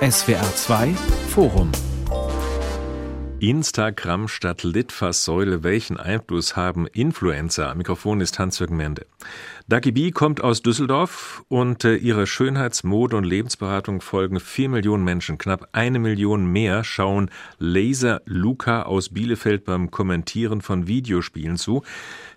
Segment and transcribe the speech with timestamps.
[0.00, 0.94] SWR 2
[1.30, 1.72] Forum
[3.38, 5.62] Instagram statt Litfaßsäule.
[5.62, 7.70] Welchen Einfluss haben Influencer?
[7.70, 9.06] Am Mikrofon ist Hans-Jürgen Mende.
[9.68, 15.02] Dagi B kommt aus Düsseldorf und äh, ihrer Schönheits-, Mode- und Lebensberatung folgen vier Millionen
[15.02, 15.38] Menschen.
[15.38, 21.82] Knapp eine Million mehr schauen Laser Luca aus Bielefeld beim Kommentieren von Videospielen zu.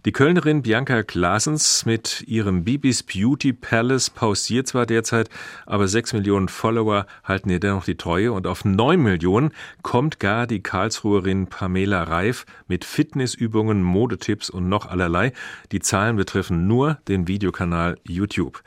[0.06, 5.30] Die Kölnerin Bianca Klaasens mit ihrem Bibis Beauty Palace pausiert zwar derzeit,
[5.66, 9.52] aber sechs Millionen Follower halten ihr dennoch die Treue und auf neun Millionen
[9.84, 15.34] kommt gar die Karlsruherin Pamela Reif mit Fitnessübungen, Modetipps und noch allerlei.
[15.74, 18.62] Die Zahlen betreffen nur den Videokanal YouTube.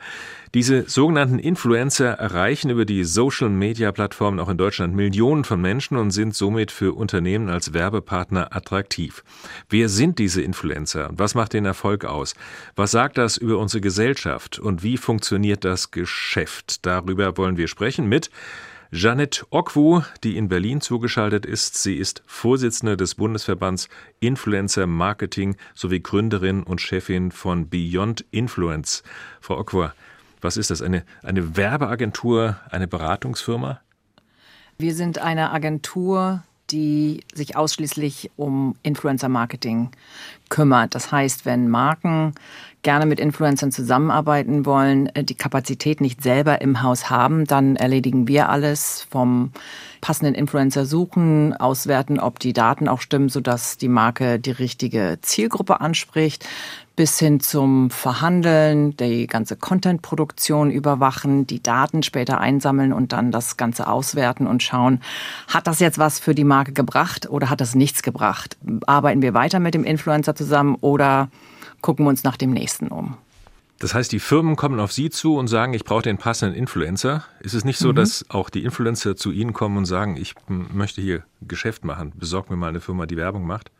[0.53, 6.35] Diese sogenannten Influencer erreichen über die Social-Media-Plattformen auch in Deutschland Millionen von Menschen und sind
[6.35, 9.23] somit für Unternehmen als Werbepartner attraktiv.
[9.69, 11.09] Wer sind diese Influencer?
[11.13, 12.35] Was macht den Erfolg aus?
[12.75, 14.59] Was sagt das über unsere Gesellschaft?
[14.59, 16.85] Und wie funktioniert das Geschäft?
[16.85, 18.29] Darüber wollen wir sprechen mit
[18.95, 21.81] Janet Okwu, die in Berlin zugeschaltet ist.
[21.81, 29.01] Sie ist Vorsitzende des Bundesverbands Influencer Marketing sowie Gründerin und Chefin von Beyond Influence.
[29.41, 29.87] Frau Okwu,
[30.41, 30.83] was ist das?
[30.83, 33.81] Eine, eine Werbeagentur, eine Beratungsfirma?
[34.77, 36.43] Wir sind eine Agentur,
[36.73, 39.91] die sich ausschließlich um Influencer-Marketing
[40.49, 40.95] kümmert.
[40.95, 42.33] Das heißt, wenn Marken
[42.81, 48.27] gerne mit Influencern zusammenarbeiten wollen, äh, die Kapazität nicht selber im Haus haben, dann erledigen
[48.27, 49.51] wir alles vom
[50.03, 55.79] passenden Influencer suchen, auswerten, ob die Daten auch stimmen, sodass die Marke die richtige Zielgruppe
[55.79, 56.45] anspricht,
[56.97, 63.55] bis hin zum Verhandeln, die ganze Content-Produktion überwachen, die Daten später einsammeln und dann das
[63.55, 64.99] Ganze auswerten und schauen,
[65.47, 68.57] hat das jetzt was für die Marke gebracht oder hat das nichts gebracht?
[68.85, 71.29] Arbeiten wir weiter mit dem Influencer zusammen oder
[71.79, 73.15] gucken wir uns nach dem nächsten um?
[73.83, 77.25] Das heißt, die Firmen kommen auf Sie zu und sagen, ich brauche den passenden Influencer.
[77.41, 77.95] Ist es nicht so, mhm.
[77.95, 82.49] dass auch die Influencer zu Ihnen kommen und sagen, ich möchte hier Geschäft machen, besorg
[82.49, 83.71] mir mal eine Firma, die Werbung macht?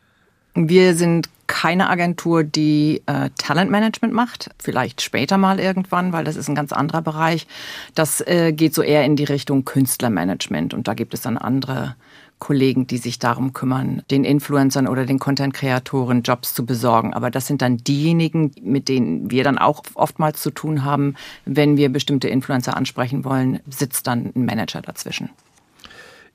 [0.54, 4.50] Wir sind keine Agentur, die äh, Talentmanagement macht.
[4.58, 7.46] Vielleicht später mal irgendwann, weil das ist ein ganz anderer Bereich.
[7.94, 11.96] Das äh, geht so eher in die Richtung Künstlermanagement und da gibt es dann andere
[12.38, 17.14] Kollegen, die sich darum kümmern, den Influencern oder den Content-Kreatoren Jobs zu besorgen.
[17.14, 21.14] Aber das sind dann diejenigen, mit denen wir dann auch oftmals zu tun haben.
[21.44, 25.30] Wenn wir bestimmte Influencer ansprechen wollen, sitzt dann ein Manager dazwischen.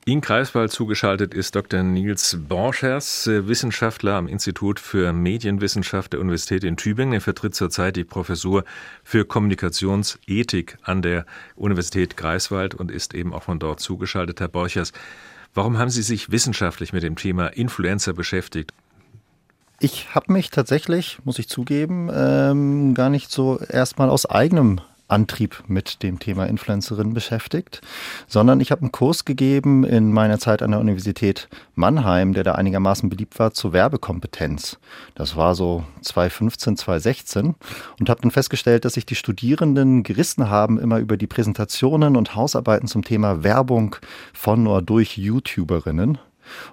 [0.05, 1.83] In Greifswald zugeschaltet ist Dr.
[1.83, 7.13] Nils Borchers, Wissenschaftler am Institut für Medienwissenschaft der Universität in Tübingen.
[7.13, 8.63] Er vertritt zurzeit die Professur
[9.03, 14.39] für Kommunikationsethik an der Universität Greifswald und ist eben auch von dort zugeschaltet.
[14.39, 14.93] Herr Borchers,
[15.53, 18.71] Warum haben Sie sich wissenschaftlich mit dem Thema Influencer beschäftigt?
[19.79, 25.63] Ich habe mich tatsächlich, muss ich zugeben, ähm, gar nicht so erstmal aus eigenem Antrieb
[25.67, 27.81] mit dem Thema Influencerin beschäftigt,
[28.27, 32.53] sondern ich habe einen Kurs gegeben in meiner Zeit an der Universität Mannheim, der da
[32.53, 34.77] einigermaßen beliebt war, zur Werbekompetenz.
[35.15, 37.55] Das war so 2015, 2016
[37.99, 42.35] und habe dann festgestellt, dass sich die Studierenden gerissen haben immer über die Präsentationen und
[42.35, 43.95] Hausarbeiten zum Thema Werbung
[44.33, 46.19] von oder durch YouTuberinnen.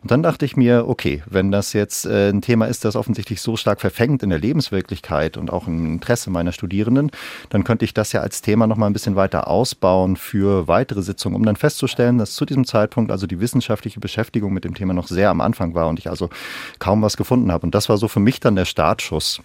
[0.02, 3.40] Und dann dachte ich mir, okay, wenn das jetzt äh, ein Thema ist, das offensichtlich
[3.40, 7.10] so stark verfängt in der Lebenswirklichkeit und auch im Interesse meiner Studierenden,
[7.50, 11.02] dann könnte ich das ja als Thema noch mal ein bisschen weiter ausbauen für weitere
[11.02, 14.94] Sitzungen, um dann festzustellen, dass zu diesem Zeitpunkt also die wissenschaftliche Beschäftigung mit dem Thema
[14.94, 16.30] noch sehr am Anfang war und ich also
[16.78, 17.66] kaum was gefunden habe.
[17.66, 19.40] Und das war so für mich dann der Startschuss,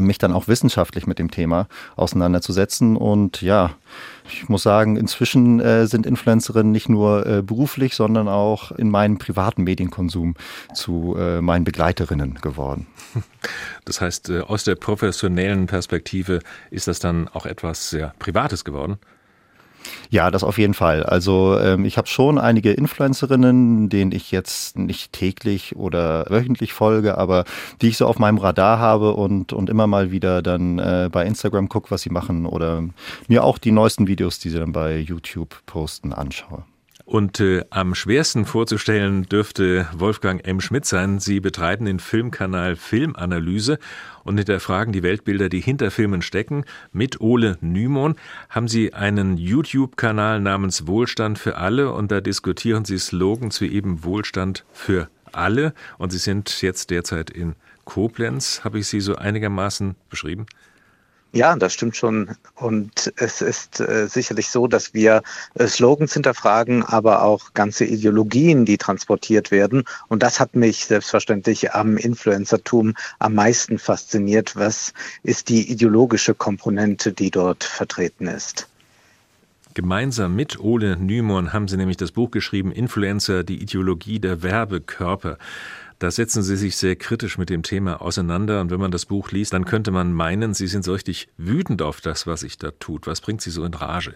[0.00, 3.70] mich dann auch wissenschaftlich mit dem Thema auseinanderzusetzen und ja,
[4.30, 9.18] ich muss sagen, inzwischen äh, sind Influencerinnen nicht nur äh, beruflich, sondern auch in meinem
[9.18, 10.34] privaten Medienkonsum
[10.74, 12.86] zu äh, meinen Begleiterinnen geworden.
[13.84, 16.40] Das heißt, äh, aus der professionellen Perspektive
[16.70, 18.98] ist das dann auch etwas sehr Privates geworden?
[20.10, 21.02] Ja, das auf jeden Fall.
[21.02, 27.18] Also ähm, ich habe schon einige Influencerinnen, denen ich jetzt nicht täglich oder wöchentlich folge,
[27.18, 27.44] aber
[27.82, 31.26] die ich so auf meinem Radar habe und, und immer mal wieder dann äh, bei
[31.26, 32.84] Instagram gucke, was sie machen oder
[33.28, 36.64] mir auch die neuesten Videos, die sie dann bei YouTube posten, anschaue.
[37.08, 40.60] Und äh, am schwersten vorzustellen dürfte Wolfgang M.
[40.60, 41.20] Schmidt sein.
[41.20, 43.78] Sie betreiben den Filmkanal Filmanalyse
[44.24, 46.66] und hinterfragen die Weltbilder, die hinter Filmen stecken.
[46.92, 48.16] Mit Ole Nymon
[48.50, 54.04] haben Sie einen YouTube-Kanal namens Wohlstand für alle und da diskutieren Sie Slogans wie eben
[54.04, 55.72] Wohlstand für alle.
[55.96, 57.54] Und Sie sind jetzt derzeit in
[57.86, 58.64] Koblenz.
[58.64, 60.44] Habe ich Sie so einigermaßen beschrieben?
[61.32, 62.30] Ja, das stimmt schon.
[62.54, 65.22] Und es ist äh, sicherlich so, dass wir
[65.54, 69.84] äh, Slogans hinterfragen, aber auch ganze Ideologien, die transportiert werden.
[70.08, 74.56] Und das hat mich selbstverständlich am Influencertum am meisten fasziniert.
[74.56, 78.66] Was ist die ideologische Komponente, die dort vertreten ist?
[79.74, 85.38] Gemeinsam mit Ole Nymon haben Sie nämlich das Buch geschrieben Influencer, die Ideologie der Werbekörper.
[85.98, 88.60] Da setzen Sie sich sehr kritisch mit dem Thema auseinander.
[88.60, 91.82] Und wenn man das Buch liest, dann könnte man meinen, Sie sind so richtig wütend
[91.82, 93.06] auf das, was sich da tut.
[93.08, 94.14] Was bringt Sie so in Rage?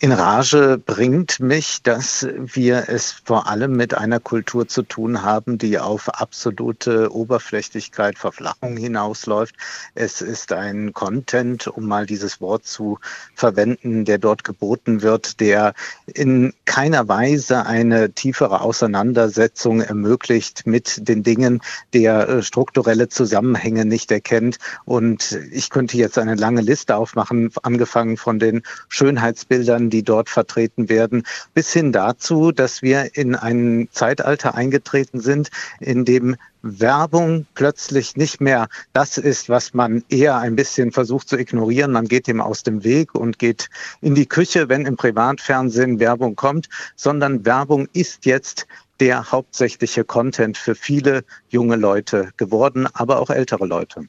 [0.00, 5.58] In Rage bringt mich, dass wir es vor allem mit einer Kultur zu tun haben,
[5.58, 9.56] die auf absolute Oberflächlichkeit, Verflachung hinausläuft.
[9.96, 13.00] Es ist ein Content, um mal dieses Wort zu
[13.34, 15.74] verwenden, der dort geboten wird, der
[16.06, 21.60] in keiner Weise eine tiefere Auseinandersetzung ermöglicht mit den Dingen,
[21.92, 24.58] der äh, strukturelle Zusammenhänge nicht erkennt.
[24.84, 30.88] Und ich könnte jetzt eine lange Liste aufmachen, angefangen von den Schönheitsbildern, die dort vertreten
[30.88, 31.24] werden,
[31.54, 35.50] bis hin dazu, dass wir in ein Zeitalter eingetreten sind,
[35.80, 41.38] in dem Werbung plötzlich nicht mehr das ist, was man eher ein bisschen versucht zu
[41.38, 41.92] ignorieren.
[41.92, 43.68] Man geht dem aus dem Weg und geht
[44.00, 48.66] in die Küche, wenn im Privatfernsehen Werbung kommt, sondern Werbung ist jetzt
[49.00, 54.08] der hauptsächliche Content für viele junge Leute geworden, aber auch ältere Leute.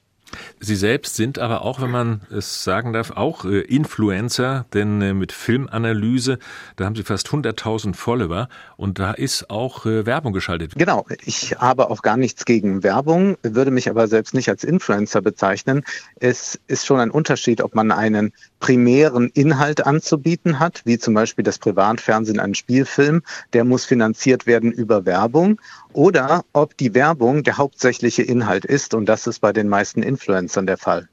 [0.60, 5.14] Sie selbst sind aber auch, wenn man es sagen darf, auch äh, Influencer, denn äh,
[5.14, 6.40] mit Filmanalyse,
[6.76, 10.74] da haben Sie fast 100.000 Follower und da ist auch äh, Werbung geschaltet.
[10.76, 15.22] Genau, ich habe auch gar nichts gegen Werbung, würde mich aber selbst nicht als Influencer
[15.22, 15.84] bezeichnen.
[16.20, 21.44] Es ist schon ein Unterschied, ob man einen primären Inhalt anzubieten hat, wie zum Beispiel
[21.44, 23.24] das Privatfernsehen, einen Spielfilm,
[23.54, 25.60] der muss finanziert werden über Werbung
[25.94, 28.94] oder ob die Werbung der hauptsächliche Inhalt ist.
[28.94, 31.10] Und das ist bei den meisten Influencern der Fall.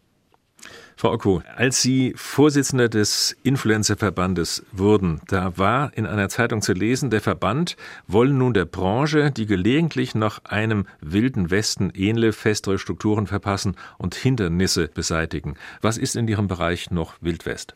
[0.98, 7.10] Frau Ocko, als Sie Vorsitzende des Influencerverbandes wurden, da war in einer Zeitung zu lesen,
[7.10, 7.76] der Verband
[8.06, 14.14] wolle nun der Branche, die gelegentlich noch einem wilden Westen ähnle, festere Strukturen verpassen und
[14.14, 15.56] Hindernisse beseitigen.
[15.82, 17.74] Was ist in Ihrem Bereich noch Wildwest?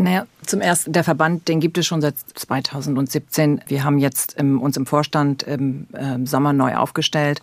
[0.00, 3.62] Naja, zum ersten, der Verband, den gibt es schon seit 2017.
[3.66, 7.42] Wir haben jetzt im, uns im Vorstand im äh, Sommer neu aufgestellt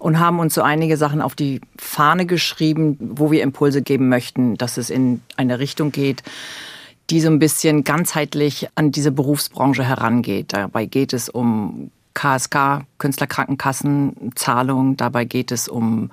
[0.00, 4.58] und haben uns so einige Sachen auf die Fahne geschrieben, wo wir Impulse geben möchten,
[4.58, 6.22] dass es in eine Richtung geht,
[7.08, 10.52] die so ein bisschen ganzheitlich an diese Berufsbranche herangeht.
[10.52, 14.98] Dabei geht es um KSK, Künstlerkrankenkassenzahlung.
[14.98, 16.10] Dabei geht es um,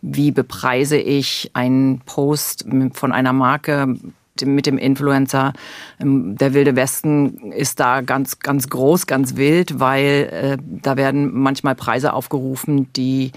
[0.00, 2.64] wie bepreise ich einen Post
[2.94, 3.98] von einer Marke
[4.44, 5.52] mit dem Influencer.
[6.00, 11.32] Ähm, der Wilde Westen ist da ganz, ganz groß, ganz wild, weil äh, da werden
[11.32, 13.32] manchmal Preise aufgerufen, die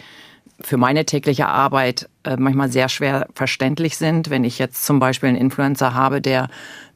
[0.60, 4.30] für meine tägliche Arbeit äh, manchmal sehr schwer verständlich sind.
[4.30, 6.50] Wenn ich jetzt zum Beispiel einen Influencer habe, der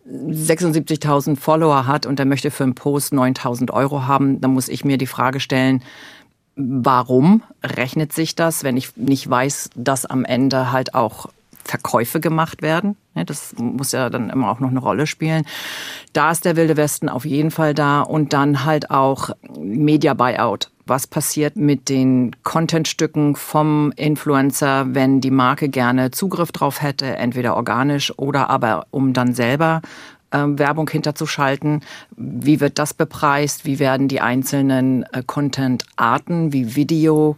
[0.08, 4.84] 76.000 Follower hat und der möchte für einen Post 9.000 Euro haben, dann muss ich
[4.84, 5.84] mir die Frage stellen,
[6.56, 11.28] warum rechnet sich das, wenn ich nicht weiß, dass am Ende halt auch
[11.64, 12.96] Verkäufe gemacht werden.
[13.14, 15.46] Das muss ja dann immer auch noch eine Rolle spielen.
[16.14, 20.70] Da ist der Wilde Westen auf jeden Fall da und dann halt auch Media Buyout.
[20.86, 27.56] Was passiert mit den Contentstücken vom Influencer, wenn die Marke gerne Zugriff drauf hätte, entweder
[27.56, 29.82] organisch oder aber um dann selber
[30.32, 31.82] äh, Werbung hinterzuschalten.
[32.16, 33.66] Wie wird das bepreist?
[33.66, 37.38] Wie werden die einzelnen äh, Content-Arten wie Video,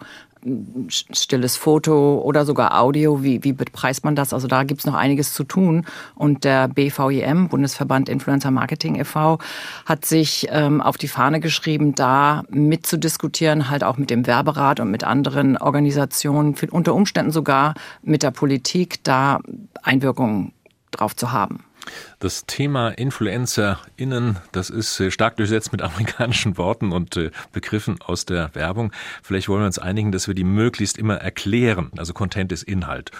[0.89, 4.33] stilles Foto oder sogar Audio, wie, wie bepreist man das?
[4.33, 5.85] Also da gibt es noch einiges zu tun.
[6.15, 9.39] Und der BVIM, Bundesverband Influencer Marketing e.V.,
[9.85, 14.91] hat sich ähm, auf die Fahne geschrieben, da mitzudiskutieren, halt auch mit dem Werberat und
[14.91, 19.39] mit anderen Organisationen, unter Umständen sogar mit der Politik, da
[19.81, 20.53] Einwirkungen
[20.91, 21.63] drauf zu haben.
[22.19, 28.25] Das Thema InfluencerInnen, das ist äh, stark durchsetzt mit amerikanischen Worten und äh, Begriffen aus
[28.25, 28.91] der Werbung.
[29.21, 31.91] Vielleicht wollen wir uns einigen, dass wir die möglichst immer erklären.
[31.97, 33.11] Also Content ist Inhalt.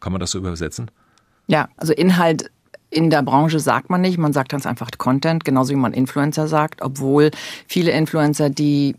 [0.00, 0.90] Kann man das so übersetzen?
[1.46, 2.50] Ja, also Inhalt
[2.90, 6.48] in der Branche sagt man nicht, man sagt ganz einfach Content, genauso wie man Influencer
[6.48, 7.30] sagt, obwohl
[7.68, 8.96] viele Influencer, die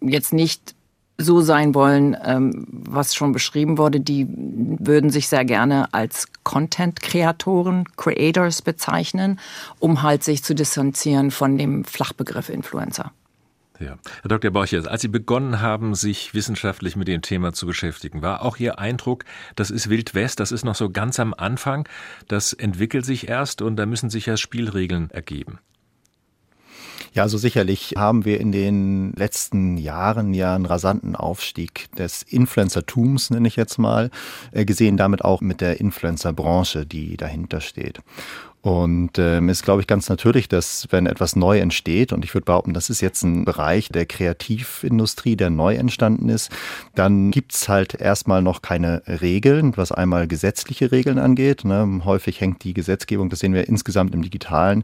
[0.00, 0.74] jetzt nicht
[1.18, 7.84] so sein wollen, ähm, was schon beschrieben wurde, die würden sich sehr gerne als Content-Kreatoren,
[7.96, 9.40] Creators bezeichnen,
[9.80, 13.12] um halt sich zu distanzieren von dem Flachbegriff Influencer.
[13.80, 13.96] Ja.
[14.22, 14.50] Herr Dr.
[14.50, 18.78] Borchers, als Sie begonnen haben, sich wissenschaftlich mit dem Thema zu beschäftigen, war auch Ihr
[18.78, 21.88] Eindruck, das ist Wild West, das ist noch so ganz am Anfang,
[22.26, 25.60] das entwickelt sich erst und da müssen sich ja Spielregeln ergeben.
[27.14, 33.30] Ja, also sicherlich haben wir in den letzten Jahren ja einen rasanten Aufstieg des Influencertums,
[33.30, 34.10] nenne ich jetzt mal,
[34.52, 38.00] äh, gesehen, damit auch mit der Influencerbranche, die dahinter steht.
[38.60, 42.44] Und ähm, ist, glaube ich, ganz natürlich, dass wenn etwas neu entsteht, und ich würde
[42.46, 46.50] behaupten, das ist jetzt ein Bereich der Kreativindustrie, der neu entstanden ist,
[46.96, 51.64] dann gibt's halt erstmal noch keine Regeln, was einmal gesetzliche Regeln angeht.
[51.64, 52.00] Ne?
[52.04, 54.82] Häufig hängt die Gesetzgebung, das sehen wir insgesamt im Digitalen,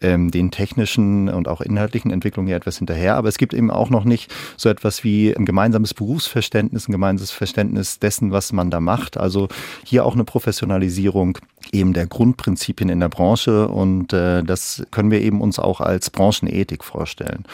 [0.00, 3.16] ähm, den technischen und auch inhaltlichen Entwicklungen ja etwas hinterher.
[3.16, 7.32] Aber es gibt eben auch noch nicht so etwas wie ein gemeinsames Berufsverständnis, ein gemeinsames
[7.32, 9.16] Verständnis dessen, was man da macht.
[9.16, 9.48] Also
[9.84, 11.38] hier auch eine Professionalisierung
[11.72, 16.10] eben der Grundprinzipien in der Branche und äh, das können wir eben uns auch als
[16.10, 17.44] Branchenethik vorstellen.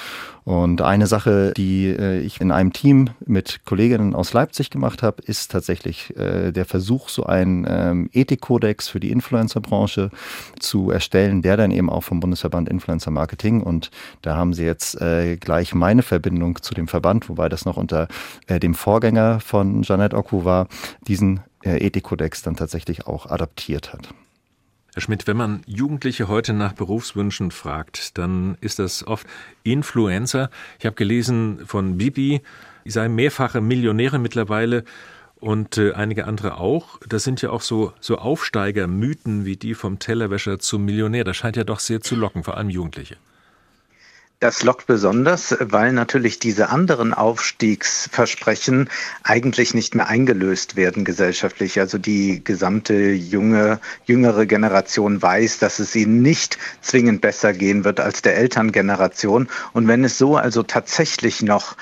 [0.44, 5.22] Und eine Sache, die äh, ich in einem Team mit Kolleginnen aus Leipzig gemacht habe,
[5.22, 10.10] ist tatsächlich äh, der Versuch, so einen ähm, Ethikkodex für die Influencerbranche
[10.58, 13.92] zu erstellen, der dann eben auch vom Bundesverband Influencer Marketing und
[14.22, 18.08] da haben sie jetzt äh, gleich meine Verbindung zu dem Verband, wobei das noch unter
[18.48, 20.66] äh, dem Vorgänger von Janet Oku war,
[21.06, 24.08] diesen Ethikkodex dann tatsächlich auch adaptiert hat.
[24.94, 29.26] Herr Schmidt, wenn man Jugendliche heute nach Berufswünschen fragt, dann ist das oft
[29.62, 30.50] Influencer.
[30.78, 32.42] Ich habe gelesen von Bibi,
[32.84, 34.84] sie sei mehrfache Millionäre mittlerweile
[35.36, 37.00] und äh, einige andere auch.
[37.08, 41.24] Das sind ja auch so, so Aufsteigermythen wie die vom Tellerwäscher zum Millionär.
[41.24, 43.16] Das scheint ja doch sehr zu locken, vor allem Jugendliche.
[44.42, 48.90] Das lockt besonders, weil natürlich diese anderen Aufstiegsversprechen
[49.22, 51.78] eigentlich nicht mehr eingelöst werden gesellschaftlich.
[51.78, 58.00] Also die gesamte junge, jüngere Generation weiß, dass es ihnen nicht zwingend besser gehen wird
[58.00, 59.48] als der Elterngeneration.
[59.74, 61.76] Und wenn es so also tatsächlich noch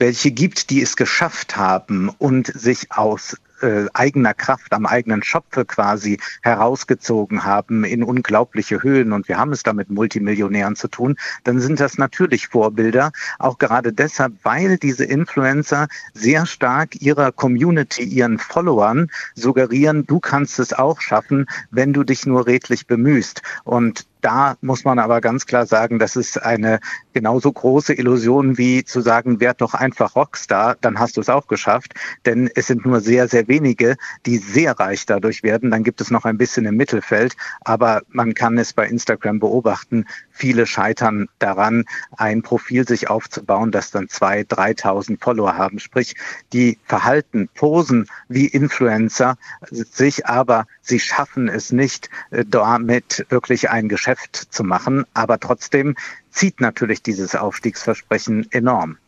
[0.00, 5.64] welche gibt, die es geschafft haben und sich aus äh, eigener Kraft, am eigenen Schopfe
[5.64, 11.16] quasi herausgezogen haben in unglaubliche Höhen und wir haben es da mit Multimillionären zu tun,
[11.44, 18.04] dann sind das natürlich Vorbilder, auch gerade deshalb, weil diese Influencer sehr stark ihrer Community,
[18.04, 23.42] ihren Followern suggerieren, du kannst es auch schaffen, wenn du dich nur redlich bemühst.
[23.64, 26.80] Und da muss man aber ganz klar sagen, das ist eine
[27.12, 31.46] genauso große Illusion wie zu sagen, werd doch einfach Rockstar, dann hast du es auch
[31.46, 31.94] geschafft.
[32.24, 35.70] Denn es sind nur sehr, sehr wenige, die sehr reich dadurch werden.
[35.70, 37.36] Dann gibt es noch ein bisschen im Mittelfeld.
[37.60, 40.06] Aber man kann es bei Instagram beobachten.
[40.36, 41.84] Viele scheitern daran,
[42.18, 45.78] ein Profil sich aufzubauen, das dann zwei, 3.000 Follower haben.
[45.78, 46.14] Sprich,
[46.52, 49.38] die verhalten, posen wie Influencer,
[49.70, 55.06] sich aber, sie schaffen es nicht, äh, damit wirklich ein Geschäft zu machen.
[55.14, 55.96] Aber trotzdem
[56.30, 58.98] zieht natürlich dieses Aufstiegsversprechen enorm.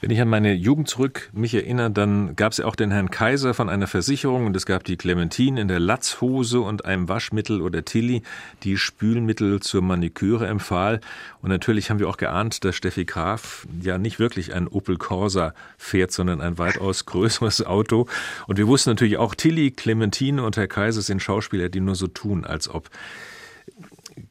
[0.00, 3.10] Wenn ich an meine Jugend zurück mich erinnere, dann gab es ja auch den Herrn
[3.10, 7.60] Kaiser von einer Versicherung und es gab die Clementine in der Latzhose und einem Waschmittel
[7.60, 8.22] oder Tilly,
[8.62, 11.00] die Spülmittel zur Maniküre empfahl.
[11.42, 15.52] Und natürlich haben wir auch geahnt, dass Steffi Graf ja nicht wirklich ein Opel Corsa
[15.78, 18.06] fährt, sondern ein weitaus größeres Auto.
[18.46, 22.06] Und wir wussten natürlich auch, Tilly, Clementine und Herr Kaiser sind Schauspieler, die nur so
[22.06, 22.88] tun, als ob.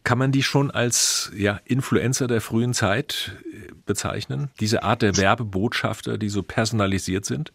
[0.03, 4.49] Kann man die schon als ja, Influencer der frühen Zeit äh, bezeichnen?
[4.59, 7.51] Diese Art der Werbebotschafter, die so personalisiert sind?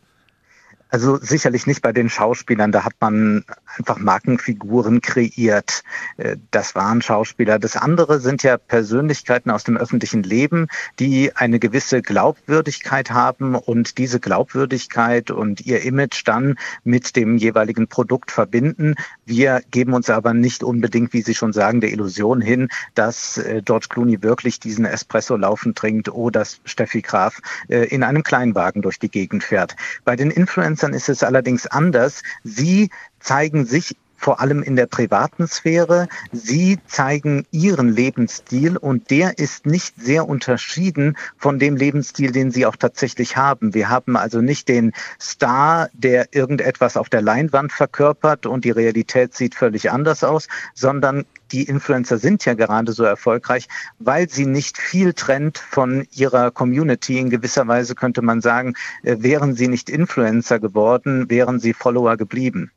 [0.92, 2.70] Also sicherlich nicht bei den Schauspielern.
[2.70, 3.46] Da hat man
[3.78, 5.84] einfach Markenfiguren kreiert.
[6.18, 7.58] Äh, das waren Schauspieler.
[7.58, 10.66] Das andere sind ja Persönlichkeiten aus dem öffentlichen Leben,
[10.98, 17.88] die eine gewisse Glaubwürdigkeit haben und diese Glaubwürdigkeit und ihr Image dann mit dem jeweiligen
[17.88, 18.94] Produkt verbinden.
[19.24, 23.62] Wir geben uns aber nicht unbedingt, wie Sie schon sagen, der Illusion hin, dass äh,
[23.64, 28.98] George Clooney wirklich diesen Espresso laufend trinkt oder Steffi Graf äh, in einem Kleinwagen durch
[28.98, 29.74] die Gegend fährt.
[30.04, 32.22] Bei den Influencern Influencern ist es allerdings anders.
[32.42, 36.08] Sie zeigen sich vor allem in der privaten Sphäre.
[36.30, 42.64] Sie zeigen ihren Lebensstil und der ist nicht sehr unterschieden von dem Lebensstil, den sie
[42.64, 43.74] auch tatsächlich haben.
[43.74, 49.34] Wir haben also nicht den Star, der irgendetwas auf der Leinwand verkörpert und die Realität
[49.34, 53.66] sieht völlig anders aus, sondern die Influencer sind ja gerade so erfolgreich,
[53.98, 57.18] weil sie nicht viel trennt von ihrer Community.
[57.18, 62.16] In gewisser Weise könnte man sagen, äh, wären sie nicht Influencer geworden, wären sie Follower
[62.16, 62.70] geblieben.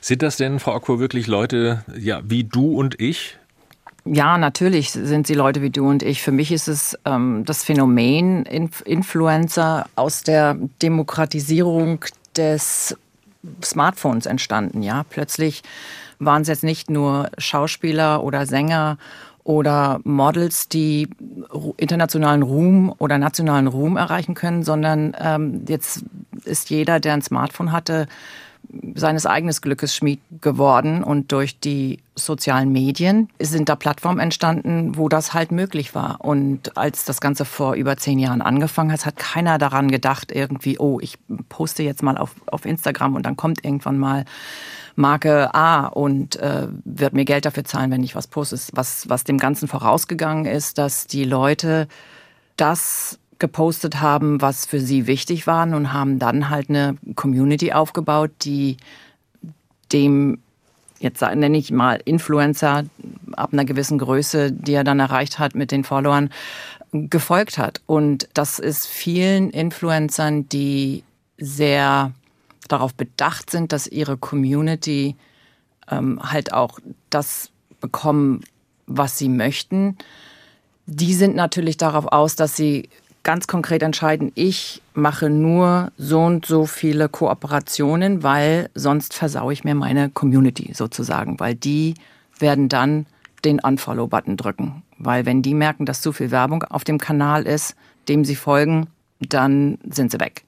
[0.00, 3.36] Sind das denn, Frau Akkur, wirklich Leute ja, wie du und ich?
[4.04, 6.22] Ja, natürlich sind sie Leute wie du und ich.
[6.22, 12.04] Für mich ist es ähm, das Phänomen Inf Influencer aus der Demokratisierung
[12.36, 12.96] des
[13.62, 14.82] Smartphones entstanden.
[14.82, 15.62] Ja, plötzlich
[16.18, 18.98] waren es jetzt nicht nur Schauspieler oder Sänger
[19.44, 21.08] oder Models, die
[21.76, 26.04] internationalen Ruhm oder nationalen Ruhm erreichen können, sondern ähm, jetzt
[26.44, 28.08] ist jeder, der ein Smartphone hatte,
[28.94, 35.08] seines eigenen Glückes Schmied geworden und durch die sozialen Medien sind da Plattformen entstanden, wo
[35.08, 36.20] das halt möglich war.
[36.20, 40.78] Und als das Ganze vor über zehn Jahren angefangen hat, hat keiner daran gedacht, irgendwie,
[40.78, 44.24] oh, ich poste jetzt mal auf, auf Instagram und dann kommt irgendwann mal
[44.96, 48.58] Marke A und äh, wird mir Geld dafür zahlen, wenn ich was poste.
[48.72, 51.86] Was, was dem Ganzen vorausgegangen ist, dass die Leute
[52.56, 58.30] das gepostet haben, was für sie wichtig war und haben dann halt eine Community aufgebaut,
[58.42, 58.76] die
[59.92, 60.38] dem,
[60.98, 62.84] jetzt nenne ich mal Influencer
[63.32, 66.30] ab einer gewissen Größe, die er dann erreicht hat mit den Followern,
[66.92, 67.80] gefolgt hat.
[67.86, 71.04] Und das ist vielen Influencern, die
[71.36, 72.12] sehr
[72.66, 75.16] darauf bedacht sind, dass ihre Community
[75.90, 76.80] ähm, halt auch
[77.10, 78.40] das bekommen,
[78.86, 79.96] was sie möchten.
[80.86, 82.88] Die sind natürlich darauf aus, dass sie
[83.28, 89.64] ganz konkret entscheiden, ich mache nur so und so viele Kooperationen, weil sonst versaue ich
[89.64, 91.92] mir meine Community sozusagen, weil die
[92.38, 93.04] werden dann
[93.44, 94.82] den Unfollow-Button drücken.
[94.96, 97.76] Weil wenn die merken, dass zu viel Werbung auf dem Kanal ist,
[98.08, 98.86] dem sie folgen,
[99.20, 100.44] dann sind sie weg.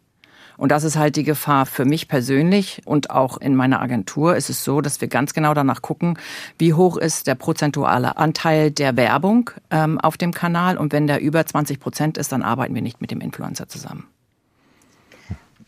[0.61, 4.51] Und das ist halt die Gefahr für mich persönlich und auch in meiner Agentur ist
[4.51, 6.19] es so, dass wir ganz genau danach gucken,
[6.59, 10.77] wie hoch ist der prozentuale Anteil der Werbung ähm, auf dem Kanal.
[10.77, 14.07] Und wenn der über 20 Prozent ist, dann arbeiten wir nicht mit dem Influencer zusammen.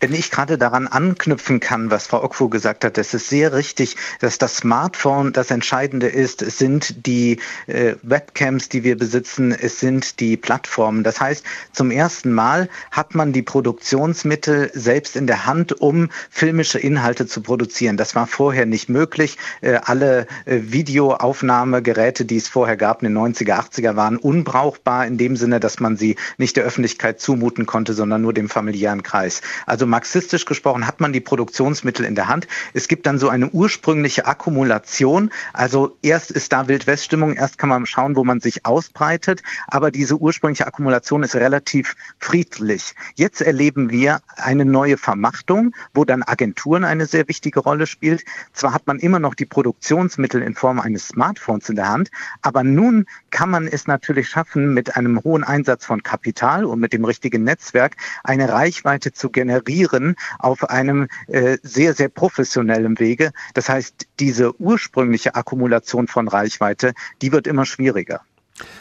[0.02, 3.94] Wenn ich gerade daran anknüpfen kann, was Frau Okfu gesagt hat, das ist sehr richtig,
[4.18, 6.42] dass das Smartphone das Entscheidende ist.
[6.42, 11.04] Es sind die äh, Webcams, die wir besitzen, es sind die Plattformen.
[11.04, 16.80] Das heißt, zum ersten Mal hat man die Produktionsmittel selbst in der Hand, um filmische
[16.80, 17.96] Inhalte zu produzieren.
[17.96, 19.38] Das war vorher nicht möglich.
[19.60, 25.16] Äh, alle äh, Videoaufnahmegeräte, die es vorher gab in den 90er, 80er, waren unbrauchbar in
[25.16, 29.42] dem Sinne, dass man sie nicht der Öffentlichkeit zumuten konnte, sondern nur dem familiären Kreis.
[29.64, 32.48] Also marxistisch gesprochen hat man die Produktionsmittel in der Hand.
[32.72, 35.30] Es gibt dann so eine ursprüngliche Akkumulation.
[35.52, 39.42] Also erst ist da Wildweststimmung, erst kann man schauen, wo man sich ausbreitet.
[39.68, 42.94] Aber diese ursprüngliche Akkumulation ist relativ friedlich.
[43.16, 48.24] Jetzt erleben wir eine neue Vermachtung, wo dann Agenturen eine sehr wichtige Rolle spielt.
[48.54, 52.64] Zwar hat man immer noch die Produktionsmittel in Form eines Smartphones in der Hand, aber
[52.64, 57.04] nun kann man es natürlich schaffen, mit einem hohen Einsatz von Kapital und mit dem
[57.04, 63.32] richtigen Netzwerk eine Reichweite zu generieren, auf einem äh, sehr, sehr professionellen Wege.
[63.54, 68.20] Das heißt, diese ursprüngliche Akkumulation von Reichweite, die wird immer schwieriger.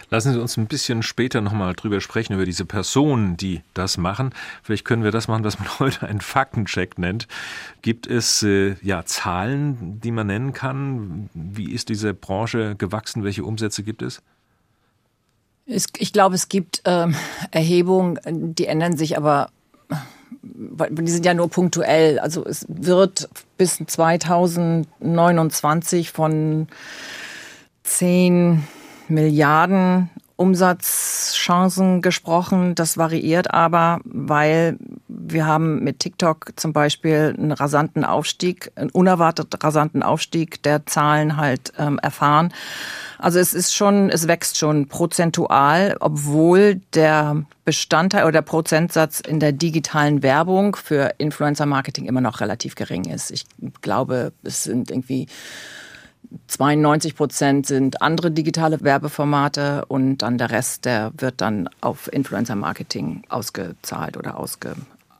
[0.09, 4.33] Lassen Sie uns ein bisschen später nochmal drüber sprechen, über diese Personen, die das machen.
[4.61, 7.27] Vielleicht können wir das machen, was man heute einen Faktencheck nennt.
[7.81, 11.29] Gibt es äh, ja Zahlen, die man nennen kann?
[11.33, 13.23] Wie ist diese Branche gewachsen?
[13.23, 14.21] Welche Umsätze gibt es?
[15.97, 17.07] Ich glaube, es gibt äh,
[17.51, 18.19] Erhebungen,
[18.55, 19.49] die ändern sich aber
[20.43, 22.19] die sind ja nur punktuell.
[22.19, 26.67] Also es wird bis 2029 von
[27.83, 28.67] 10
[29.07, 30.09] Milliarden
[30.41, 32.75] Umsatzchancen gesprochen.
[32.75, 34.77] Das variiert aber, weil
[35.07, 41.37] wir haben mit TikTok zum Beispiel einen rasanten Aufstieg, einen unerwartet rasanten Aufstieg der Zahlen
[41.37, 42.51] halt ähm, erfahren.
[43.19, 49.39] Also es ist schon, es wächst schon prozentual, obwohl der Bestandteil oder der Prozentsatz in
[49.39, 53.29] der digitalen Werbung für Influencer Marketing immer noch relativ gering ist.
[53.29, 53.45] Ich
[53.81, 55.27] glaube, es sind irgendwie
[56.47, 62.55] 92 Prozent sind andere digitale Werbeformate und dann der Rest, der wird dann auf Influencer
[62.55, 64.75] Marketing ausgezahlt oder ausge,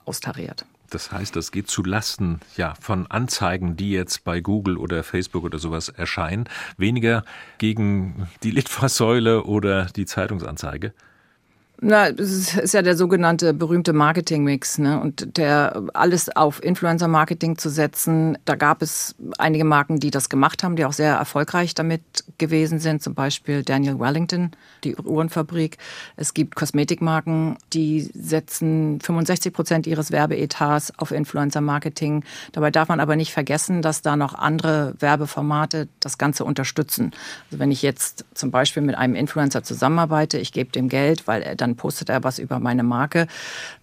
[0.05, 0.65] austariert.
[0.89, 5.45] Das heißt, das geht zu Lasten ja, von Anzeigen, die jetzt bei Google oder Facebook
[5.45, 7.23] oder sowas erscheinen, weniger
[7.57, 10.93] gegen die Litfaßsäule oder die Zeitungsanzeige.
[11.83, 15.01] Na, es ist ja der sogenannte berühmte Marketing-Mix, ne?
[15.01, 20.63] Und der alles auf Influencer-Marketing zu setzen, da gab es einige Marken, die das gemacht
[20.63, 22.03] haben, die auch sehr erfolgreich damit
[22.37, 23.01] gewesen sind.
[23.01, 24.51] Zum Beispiel Daniel Wellington,
[24.83, 25.79] die Uhrenfabrik.
[26.17, 32.23] Es gibt Kosmetikmarken, die setzen 65 Prozent ihres Werbeetats auf Influencer-Marketing.
[32.51, 37.09] Dabei darf man aber nicht vergessen, dass da noch andere Werbeformate das Ganze unterstützen.
[37.47, 41.41] Also wenn ich jetzt zum Beispiel mit einem Influencer zusammenarbeite, ich gebe dem Geld, weil
[41.41, 43.27] er dann dann postet er was über meine Marke.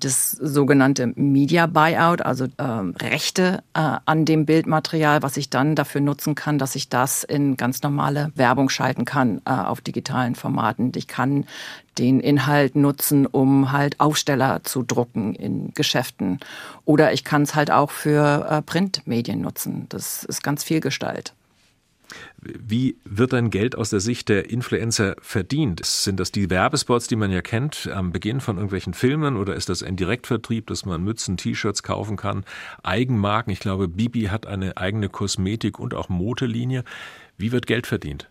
[0.00, 6.00] Das sogenannte Media Buyout, also ähm, Rechte äh, an dem Bildmaterial, was ich dann dafür
[6.00, 10.92] nutzen kann, dass ich das in ganz normale Werbung schalten kann äh, auf digitalen Formaten.
[10.94, 11.46] Ich kann
[11.98, 16.38] den Inhalt nutzen, um halt Aufsteller zu drucken in Geschäften.
[16.84, 19.86] Oder ich kann es halt auch für äh, Printmedien nutzen.
[19.88, 21.34] Das ist ganz viel Gestalt.
[22.40, 25.84] Wie wird dann Geld aus der Sicht der Influencer verdient?
[25.84, 29.68] Sind das die Werbespots, die man ja kennt am Beginn von irgendwelchen Filmen oder ist
[29.68, 32.44] das ein Direktvertrieb, dass man Mützen, T-Shirts kaufen kann,
[32.84, 33.52] Eigenmarken?
[33.52, 36.84] Ich glaube, Bibi hat eine eigene Kosmetik und auch Modelinie.
[37.36, 38.28] Wie wird Geld verdient?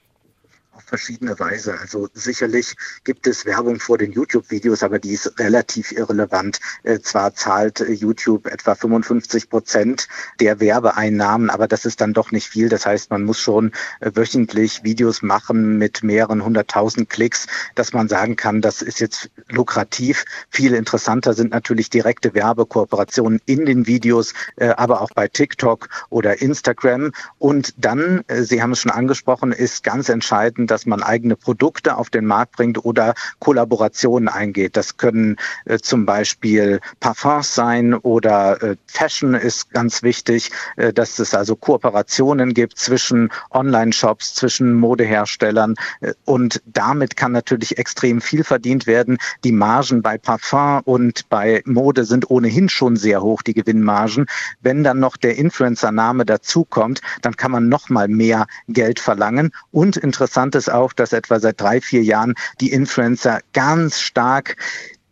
[0.78, 1.80] Auf verschiedene Weise.
[1.80, 6.60] Also sicherlich gibt es Werbung vor den YouTube-Videos, aber die ist relativ irrelevant.
[6.84, 10.08] Äh, zwar zahlt äh, YouTube etwa 55 Prozent
[10.40, 12.70] der Werbeeinnahmen, aber das ist dann doch nicht viel.
[12.70, 18.08] Das heißt, man muss schon äh, wöchentlich Videos machen mit mehreren hunderttausend Klicks, dass man
[18.08, 20.26] sagen kann, das ist jetzt lukrativ.
[20.52, 27.12] Viel interessanter sind natürlich direkte Werbekooperationen in den Videos, aber auch bei TikTok oder Instagram.
[27.40, 32.10] Und dann, Sie haben es schon angesprochen, ist ganz entscheidend, dass man eigene Produkte auf
[32.10, 34.78] den Markt bringt oder Kollaborationen eingeht.
[34.78, 41.20] Das können äh, zum Beispiel Parfums sein oder äh, Fashion ist ganz wichtig, äh, dass
[41.20, 48.44] es also Kooperationen gibt zwischen Online-Shops, zwischen Modeherstellern äh, und damit kann natürlich extrem viel
[48.44, 49.18] verdient werden.
[49.44, 54.26] Die Margen bei Parfum und bei Mode sind ohnehin schon sehr hoch, die Gewinnmargen.
[54.62, 59.52] Wenn dann noch der Influencer-Name dazukommt, dann kann man noch mal mehr Geld verlangen.
[59.72, 64.58] Und interessant ist auch, dass etwa seit drei, vier Jahren die Influencer ganz stark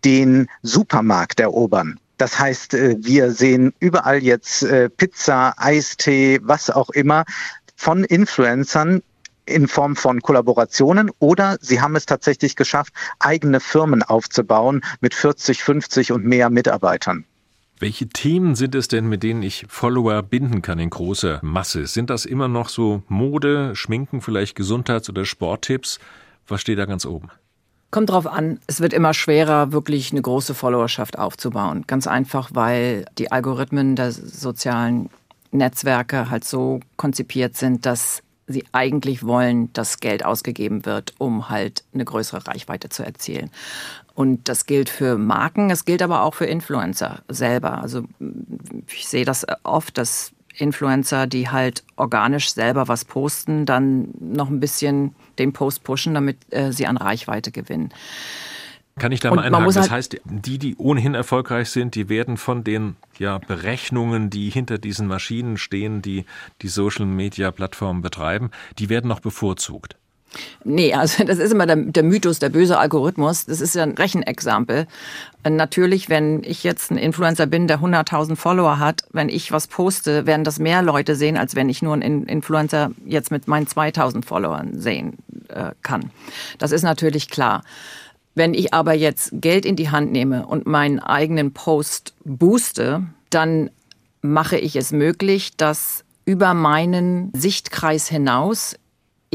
[0.03, 1.99] den Supermarkt erobern.
[2.17, 7.25] Das heißt, äh, wir sehen überall jetzt äh, Pizza, Eistee, was auch immer
[7.75, 9.01] von Influencern
[9.45, 15.63] in Form von Kollaborationen oder sie haben es tatsächlich geschafft, eigene Firmen aufzubauen mit 40,
[15.63, 17.25] 50 und mehr Mitarbeitern.
[17.77, 21.87] Welche Themen sind es denn, mit denen ich Follower binden kann in großer Masse?
[21.87, 25.99] Sind das immer noch so Mode, Schminken, vielleicht Gesundheits- oder Sporttipps?
[26.47, 27.29] Was steht da ganz oben?
[27.91, 31.83] Kommt drauf an, es wird immer schwerer, wirklich eine große Followerschaft aufzubauen.
[31.85, 35.09] Ganz einfach, weil die Algorithmen der sozialen
[35.51, 41.83] Netzwerke halt so konzipiert sind, dass sie eigentlich wollen, dass Geld ausgegeben wird, um halt
[41.93, 43.49] eine größere Reichweite zu erzielen.
[44.15, 47.81] Und das gilt für Marken, es gilt aber auch für Influencer selber.
[47.81, 48.05] Also
[48.87, 54.61] ich sehe das oft, dass Influencer, die halt organisch selber was posten, dann noch ein
[54.61, 57.93] bisschen den Post pushen, damit äh, sie an Reichweite gewinnen.
[58.97, 59.65] Kann ich da mal einhaken?
[59.65, 64.49] Das halt heißt, die, die ohnehin erfolgreich sind, die werden von den ja, Berechnungen, die
[64.49, 66.25] hinter diesen Maschinen stehen, die
[66.61, 69.97] die Social-Media-Plattformen betreiben, die werden noch bevorzugt.
[70.63, 73.45] Nee, also das ist immer der, der, Mythos, der böse Algorithmus.
[73.45, 74.87] Das ist ja ein Rechenexempel.
[75.47, 80.25] Natürlich, wenn ich jetzt ein Influencer bin, der 100.000 Follower hat, wenn ich was poste,
[80.25, 84.25] werden das mehr Leute sehen, als wenn ich nur einen Influencer jetzt mit meinen 2.000
[84.25, 85.17] Followern sehen
[85.49, 86.11] äh, kann.
[86.57, 87.63] Das ist natürlich klar.
[88.33, 93.69] Wenn ich aber jetzt Geld in die Hand nehme und meinen eigenen Post booste, dann
[94.21, 98.75] mache ich es möglich, dass über meinen Sichtkreis hinaus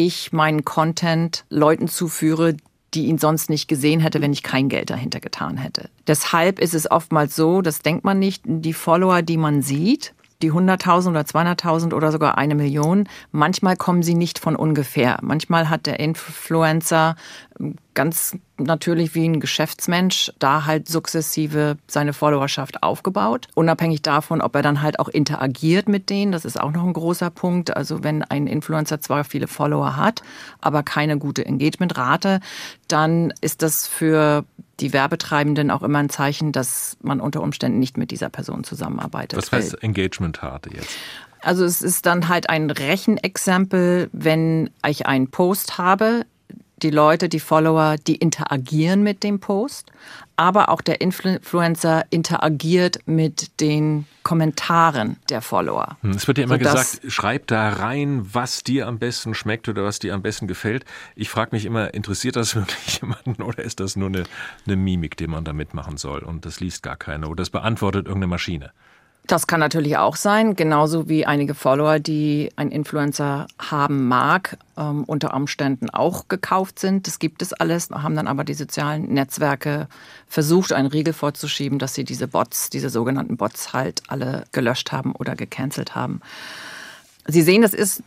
[0.00, 2.56] ich meinen Content Leuten zuführe,
[2.94, 5.88] die ihn sonst nicht gesehen hätte, wenn ich kein Geld dahinter getan hätte.
[6.06, 10.52] Deshalb ist es oftmals so, das denkt man nicht, die Follower, die man sieht, die
[10.52, 15.18] 100.000 oder 200.000 oder sogar eine Million, manchmal kommen sie nicht von ungefähr.
[15.22, 17.16] Manchmal hat der Influencer
[17.94, 23.48] ganz natürlich wie ein Geschäftsmensch da halt sukzessive seine Followerschaft aufgebaut.
[23.54, 26.92] Unabhängig davon, ob er dann halt auch interagiert mit denen, das ist auch noch ein
[26.92, 27.76] großer Punkt.
[27.76, 30.22] Also wenn ein Influencer zwar viele Follower hat,
[30.60, 32.40] aber keine gute Engagementrate,
[32.88, 34.44] dann ist das für
[34.80, 39.36] die Werbetreibenden auch immer ein Zeichen, dass man unter Umständen nicht mit dieser Person zusammenarbeitet.
[39.38, 40.96] Was heißt Engagementrate jetzt?
[41.42, 46.26] Also es ist dann halt ein Rechenexempel, wenn ich einen Post habe,
[46.82, 49.92] die Leute, die Follower, die interagieren mit dem Post,
[50.36, 55.96] aber auch der Influencer interagiert mit den Kommentaren der Follower.
[56.02, 59.84] Hm, es wird ja immer gesagt, schreib da rein, was dir am besten schmeckt oder
[59.84, 60.84] was dir am besten gefällt.
[61.14, 64.24] Ich frage mich immer, interessiert das wirklich jemanden oder ist das nur eine,
[64.66, 68.06] eine Mimik, die man da mitmachen soll und das liest gar keiner oder das beantwortet
[68.06, 68.72] irgendeine Maschine?
[69.26, 75.04] Das kann natürlich auch sein, genauso wie einige Follower, die ein Influencer haben mag, ähm,
[75.04, 77.06] unter Umständen auch gekauft sind.
[77.06, 79.86] Das gibt es alles, haben dann aber die sozialen Netzwerke
[80.26, 85.12] versucht, einen Riegel vorzuschieben, dass sie diese Bots, diese sogenannten Bots halt alle gelöscht haben
[85.12, 86.20] oder gecancelt haben.
[87.26, 88.02] Sie sehen, das ist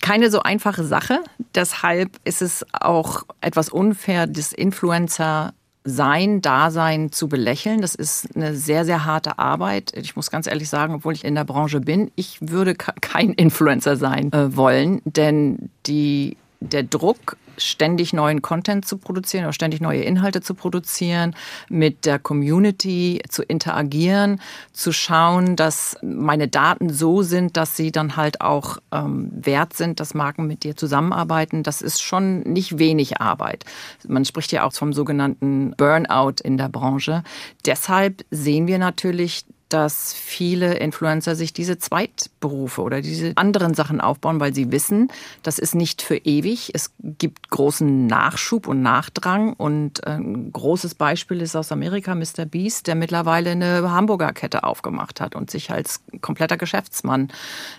[0.00, 1.20] keine so einfache Sache.
[1.54, 5.54] Deshalb ist es auch etwas unfair, das Influencer
[5.88, 7.80] sein Dasein zu belächeln.
[7.80, 9.92] Das ist eine sehr, sehr harte Arbeit.
[9.96, 13.96] Ich muss ganz ehrlich sagen, obwohl ich in der Branche bin, ich würde kein Influencer
[13.96, 20.02] sein äh, wollen, denn die, der Druck ständig neuen Content zu produzieren oder ständig neue
[20.02, 21.34] Inhalte zu produzieren,
[21.68, 24.40] mit der Community zu interagieren,
[24.72, 30.00] zu schauen, dass meine Daten so sind, dass sie dann halt auch ähm, wert sind,
[30.00, 31.62] dass Marken mit dir zusammenarbeiten.
[31.62, 33.64] Das ist schon nicht wenig Arbeit.
[34.06, 37.22] Man spricht ja auch vom sogenannten Burnout in der Branche.
[37.66, 44.40] Deshalb sehen wir natürlich, dass viele Influencer sich diese Zweitberufe oder diese anderen Sachen aufbauen,
[44.40, 45.10] weil sie wissen,
[45.42, 46.70] das ist nicht für ewig.
[46.74, 49.52] Es gibt großen Nachschub und Nachdrang.
[49.52, 52.46] Und ein großes Beispiel ist aus Amerika Mr.
[52.46, 57.28] Beast, der mittlerweile eine Hamburger Kette aufgemacht hat und sich als kompletter Geschäftsmann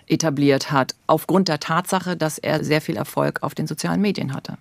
[0.07, 4.57] etabliert hat, aufgrund der Tatsache, dass er sehr viel Erfolg auf den sozialen Medien hatte.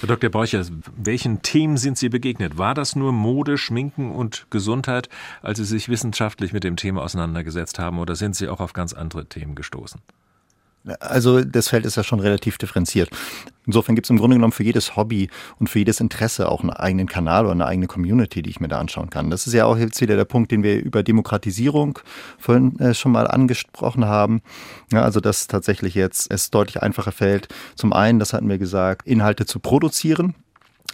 [0.00, 0.30] Herr Dr.
[0.30, 0.64] Borcher,
[0.96, 2.58] welchen Themen sind Sie begegnet?
[2.58, 5.08] War das nur Mode, Schminken und Gesundheit,
[5.42, 8.92] als Sie sich wissenschaftlich mit dem Thema auseinandergesetzt haben, oder sind Sie auch auf ganz
[8.92, 10.00] andere Themen gestoßen?
[11.00, 13.10] Also das Feld ist ja schon relativ differenziert.
[13.68, 15.28] Insofern gibt es im Grunde genommen für jedes Hobby
[15.60, 18.68] und für jedes Interesse auch einen eigenen Kanal oder eine eigene Community, die ich mir
[18.68, 19.28] da anschauen kann.
[19.28, 21.98] Das ist ja auch jetzt wieder der Punkt, den wir über Demokratisierung
[22.38, 24.40] vorhin äh, schon mal angesprochen haben.
[24.90, 29.06] Ja, also dass tatsächlich jetzt es deutlich einfacher fällt, zum einen, das hatten wir gesagt,
[29.06, 30.34] Inhalte zu produzieren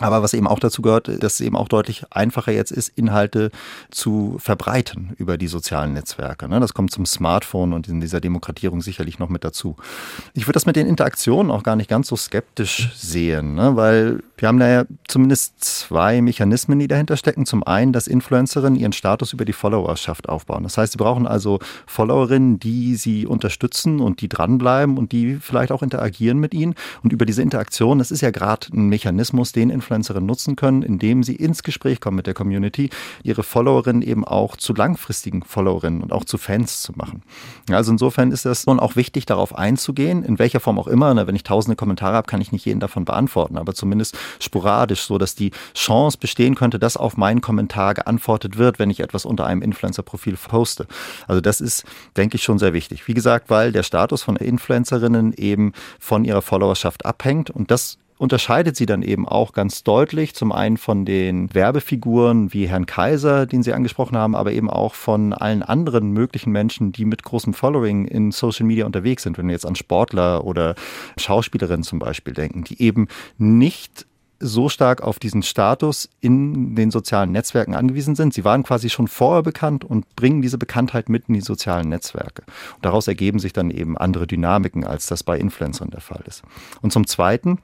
[0.00, 3.52] aber was eben auch dazu gehört, dass es eben auch deutlich einfacher jetzt ist, Inhalte
[3.92, 6.48] zu verbreiten über die sozialen Netzwerke.
[6.48, 6.58] Ne?
[6.58, 9.76] Das kommt zum Smartphone und in dieser Demokratierung sicherlich noch mit dazu.
[10.34, 13.76] Ich würde das mit den Interaktionen auch gar nicht ganz so skeptisch sehen, ne?
[13.76, 17.46] weil wir haben da ja zumindest zwei Mechanismen, die dahinter stecken.
[17.46, 20.64] Zum einen, dass Influencerinnen ihren Status über die Followerschaft aufbauen.
[20.64, 25.70] Das heißt, sie brauchen also Followerinnen, die sie unterstützen und die dranbleiben und die vielleicht
[25.70, 26.74] auch interagieren mit ihnen.
[27.04, 31.22] Und über diese Interaktion, das ist ja gerade ein Mechanismus, den Influencerinnen nutzen können, indem
[31.22, 32.88] sie ins Gespräch kommen mit der Community,
[33.22, 37.22] ihre Followerinnen eben auch zu langfristigen Followerinnen und auch zu Fans zu machen.
[37.70, 41.14] Also insofern ist es nun auch wichtig, darauf einzugehen, in welcher Form auch immer.
[41.26, 45.18] Wenn ich tausende Kommentare habe, kann ich nicht jeden davon beantworten, aber zumindest sporadisch, so
[45.18, 49.44] dass die Chance bestehen könnte, dass auf meinen Kommentar geantwortet wird, wenn ich etwas unter
[49.44, 50.86] einem Influencer-Profil poste.
[51.28, 51.84] Also das ist,
[52.16, 53.06] denke ich, schon sehr wichtig.
[53.06, 58.76] Wie gesagt, weil der Status von Influencerinnen eben von ihrer Followerschaft abhängt und das unterscheidet
[58.76, 60.34] sie dann eben auch ganz deutlich.
[60.34, 64.94] Zum einen von den Werbefiguren wie Herrn Kaiser, den Sie angesprochen haben, aber eben auch
[64.94, 69.38] von allen anderen möglichen Menschen, die mit großem Following in Social Media unterwegs sind.
[69.38, 70.74] Wenn wir jetzt an Sportler oder
[71.16, 74.06] Schauspielerinnen zum Beispiel denken, die eben nicht
[74.40, 78.34] so stark auf diesen Status in den sozialen Netzwerken angewiesen sind.
[78.34, 82.42] Sie waren quasi schon vorher bekannt und bringen diese Bekanntheit mit in die sozialen Netzwerke.
[82.76, 86.42] Und daraus ergeben sich dann eben andere Dynamiken, als das bei Influencern der Fall ist.
[86.82, 87.58] Und zum Zweiten,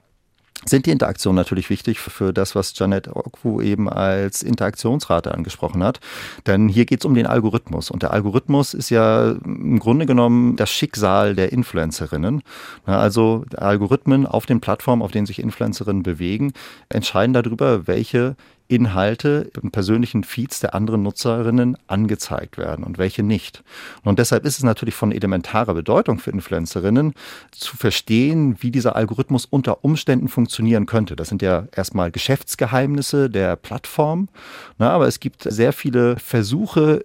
[0.65, 5.99] sind die Interaktionen natürlich wichtig für das, was Janet Okwu eben als Interaktionsrate angesprochen hat.
[6.47, 7.89] Denn hier geht es um den Algorithmus.
[7.89, 12.43] Und der Algorithmus ist ja im Grunde genommen das Schicksal der Influencerinnen.
[12.85, 16.53] Also Algorithmen auf den Plattformen, auf denen sich Influencerinnen bewegen,
[16.89, 18.35] entscheiden darüber, welche
[18.71, 23.63] Inhalte im persönlichen Feeds der anderen Nutzerinnen angezeigt werden und welche nicht.
[24.05, 27.13] Und deshalb ist es natürlich von elementarer Bedeutung für Influencerinnen
[27.51, 31.17] zu verstehen, wie dieser Algorithmus unter Umständen funktionieren könnte.
[31.17, 34.29] Das sind ja erstmal Geschäftsgeheimnisse der Plattform,
[34.77, 37.03] aber es gibt sehr viele Versuche,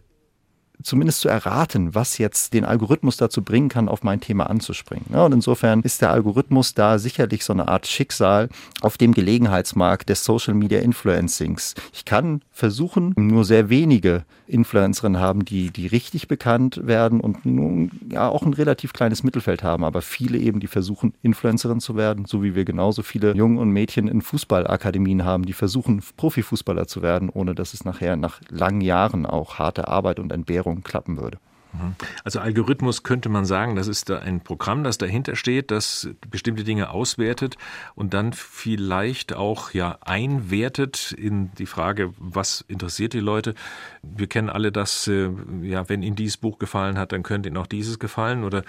[0.83, 5.07] zumindest zu erraten, was jetzt den Algorithmus dazu bringen kann, auf mein Thema anzuspringen.
[5.12, 8.49] Ja, und insofern ist der Algorithmus da sicherlich so eine Art Schicksal
[8.81, 11.75] auf dem Gelegenheitsmarkt des Social Media Influencings.
[11.93, 17.91] Ich kann versuchen, nur sehr wenige Influencerinnen haben, die, die richtig bekannt werden und nun
[18.11, 22.25] ja auch ein relativ kleines Mittelfeld haben, aber viele eben, die versuchen, Influencerin zu werden,
[22.27, 27.03] so wie wir genauso viele Jungen und Mädchen in Fußballakademien haben, die versuchen, Profifußballer zu
[27.03, 31.38] werden, ohne dass es nachher nach langen Jahren auch harte Arbeit und Entbehrung klappen würde.
[31.72, 31.94] Mhm.
[32.24, 36.90] Also Algorithmus könnte man sagen, das ist ein Programm, das dahinter steht, das bestimmte Dinge
[36.90, 37.57] auswertet
[37.94, 43.55] und dann vielleicht auch ja einwertet in die Frage, was interessiert die Leute.
[44.02, 45.31] Wir kennen alle das, äh,
[45.62, 48.62] ja, wenn Ihnen dieses Buch gefallen hat, dann könnte Ihnen auch dieses gefallen oder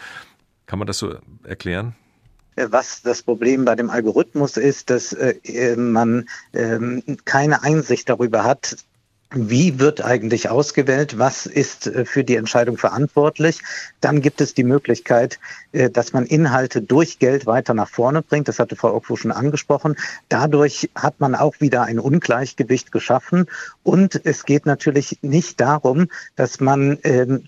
[0.65, 1.95] kann man das so erklären?
[2.55, 6.79] Was das Problem bei dem Algorithmus ist, dass äh, man äh,
[7.23, 8.77] keine Einsicht darüber hat,
[9.31, 11.19] wie wird eigentlich ausgewählt?
[11.19, 13.59] Was ist äh, für die Entscheidung verantwortlich?
[13.99, 15.39] Dann gibt es die Möglichkeit,
[15.73, 18.47] äh, dass man Inhalte durch Geld weiter nach vorne bringt.
[18.47, 19.95] Das hatte Frau Ockwo schon angesprochen.
[20.29, 23.47] Dadurch hat man auch wieder ein Ungleichgewicht geschaffen.
[23.83, 27.43] Und es geht natürlich nicht darum, dass man ähm,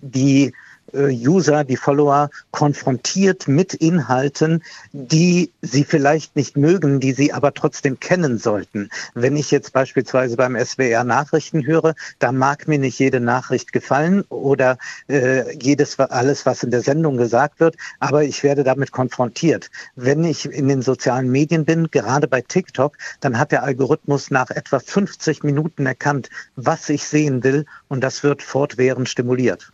[0.00, 0.52] die
[0.92, 7.98] User, die Follower konfrontiert mit Inhalten, die sie vielleicht nicht mögen, die sie aber trotzdem
[8.00, 8.90] kennen sollten.
[9.14, 14.22] Wenn ich jetzt beispielsweise beim SWR Nachrichten höre, da mag mir nicht jede Nachricht gefallen
[14.28, 19.70] oder äh, jedes alles, was in der Sendung gesagt wird, aber ich werde damit konfrontiert.
[19.96, 24.50] Wenn ich in den sozialen Medien bin, gerade bei TikTok, dann hat der Algorithmus nach
[24.50, 29.72] etwa 50 Minuten erkannt, was ich sehen will und das wird fortwährend stimuliert.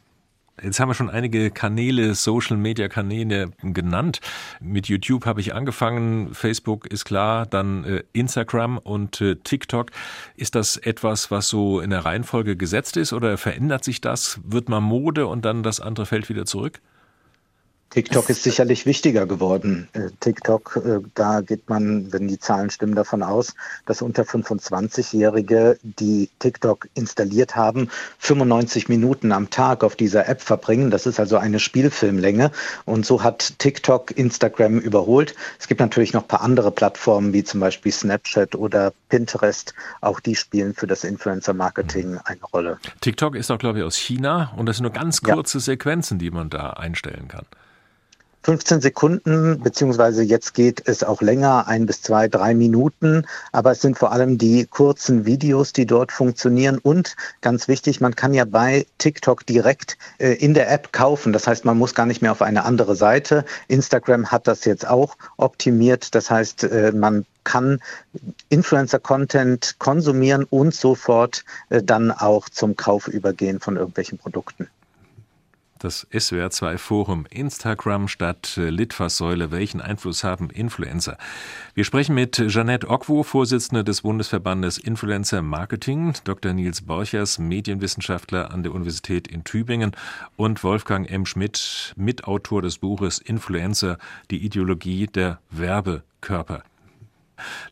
[0.61, 4.21] Jetzt haben wir schon einige Kanäle, Social-Media-Kanäle genannt.
[4.61, 9.91] Mit YouTube habe ich angefangen, Facebook ist klar, dann äh, Instagram und äh, TikTok.
[10.37, 14.41] Ist das etwas, was so in der Reihenfolge gesetzt ist oder verändert sich das?
[14.45, 16.83] Wird mal Mode und dann das andere fällt wieder zurück?
[17.93, 19.87] TikTok ist sicherlich wichtiger geworden.
[19.93, 25.79] Äh, TikTok, äh, da geht man, wenn die Zahlen stimmen, davon aus, dass unter 25-Jährige,
[25.83, 30.91] die TikTok installiert haben, 95 Minuten am Tag auf dieser App verbringen.
[30.91, 32.51] Das ist also eine Spielfilmlänge.
[32.87, 35.35] Und so hat TikTok Instagram überholt.
[35.59, 39.75] Es gibt natürlich noch ein paar andere Plattformen, wie zum Beispiel Snapchat oder Pinterest.
[40.01, 42.79] Auch die spielen für das Influencer-Marketing eine Rolle.
[43.03, 45.63] TikTok ist auch, glaube ich, aus China und das sind nur ganz kurze ja.
[45.63, 47.45] Sequenzen, die man da einstellen kann.
[48.45, 53.25] 15 Sekunden, beziehungsweise jetzt geht es auch länger, ein bis zwei, drei Minuten.
[53.53, 56.79] Aber es sind vor allem die kurzen Videos, die dort funktionieren.
[56.79, 61.33] Und ganz wichtig, man kann ja bei TikTok direkt äh, in der App kaufen.
[61.33, 63.45] Das heißt, man muss gar nicht mehr auf eine andere Seite.
[63.69, 66.15] Instagram hat das jetzt auch optimiert.
[66.17, 67.81] Das heißt, äh, man kann
[68.49, 74.69] Influencer-Content konsumieren und sofort äh, dann auch zum Kauf übergehen von irgendwelchen Produkten
[75.83, 79.51] das SWR2 Forum Instagram statt äh, Litfaßsäule.
[79.51, 81.19] Welchen Einfluss haben Influencer?
[81.75, 86.53] Wir sprechen mit Jeanette Ockwo, Vorsitzende des Bundesverbandes Influencer Marketing, Dr.
[86.53, 89.93] Nils Borchers, Medienwissenschaftler an der Universität in Tübingen
[90.37, 91.27] und Wolfgang M.
[91.27, 93.99] Schmidt, Mitautor des Buches Influencer,
[94.31, 96.63] die Ideologie der Werbekörper.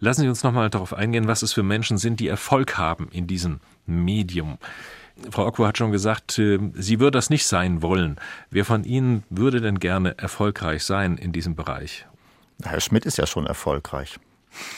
[0.01, 3.27] Lassen Sie uns nochmal darauf eingehen, was es für Menschen sind, die Erfolg haben in
[3.27, 4.59] diesem Medium.
[5.30, 8.16] Frau Ocko hat schon gesagt, äh, sie würde das nicht sein wollen.
[8.50, 12.06] Wer von Ihnen würde denn gerne erfolgreich sein in diesem Bereich?
[12.62, 14.18] Herr Schmidt ist ja schon erfolgreich.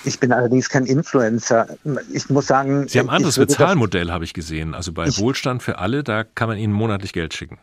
[0.05, 1.67] Ich bin allerdings kein Influencer.
[2.13, 2.89] Ich muss sagen.
[2.89, 4.75] Sie haben ein anderes Bezahlmodell, habe ich gesehen.
[4.75, 7.59] Also bei Wohlstand für alle, da kann man Ihnen monatlich Geld schicken.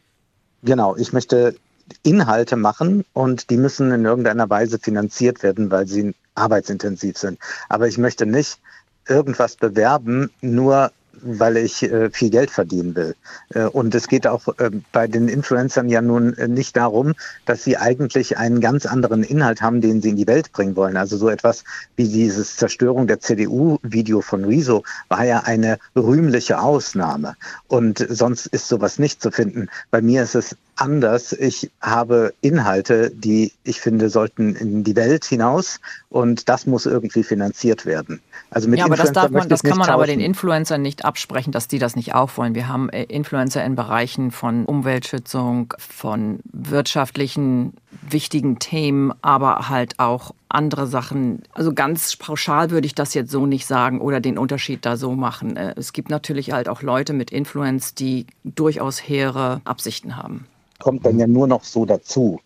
[0.64, 1.56] Genau, ich möchte
[2.04, 7.40] Inhalte machen und die müssen in irgendeiner Weise finanziert werden, weil sie arbeitsintensiv sind.
[7.68, 8.60] Aber ich möchte nicht
[9.08, 13.16] irgendwas bewerben, nur weil ich äh, viel Geld verdienen will.
[13.50, 17.14] Äh, und es geht auch äh, bei den Influencern ja nun äh, nicht darum,
[17.46, 20.98] dass sie eigentlich einen ganz anderen Inhalt haben, den sie in die Welt bringen wollen.
[20.98, 21.64] Also so etwas
[21.96, 27.36] wie dieses Zerstörung der CDU-Video von Riso war ja eine rühmliche Ausnahme.
[27.68, 29.70] Und sonst ist sowas nicht zu finden.
[29.92, 31.34] Bei mir ist es anders.
[31.34, 37.24] Ich habe Inhalte, die ich finde, sollten in die Welt hinaus und das muss irgendwie
[37.24, 38.22] finanziert werden.
[38.52, 39.94] Also mit ja, aber das darf man, das kann man tauschen.
[39.94, 42.56] aber den Influencern nicht absprechen, dass die das nicht auch wollen.
[42.56, 47.74] Wir haben äh, Influencer in Bereichen von Umweltschützung, von wirtschaftlichen
[48.10, 51.44] wichtigen Themen, aber halt auch andere Sachen.
[51.54, 55.14] Also ganz pauschal würde ich das jetzt so nicht sagen oder den Unterschied da so
[55.14, 55.56] machen.
[55.56, 60.48] Äh, es gibt natürlich halt auch Leute mit Influence, die durchaus hehre Absichten haben.
[60.80, 62.40] Kommt dann ja nur noch so dazu.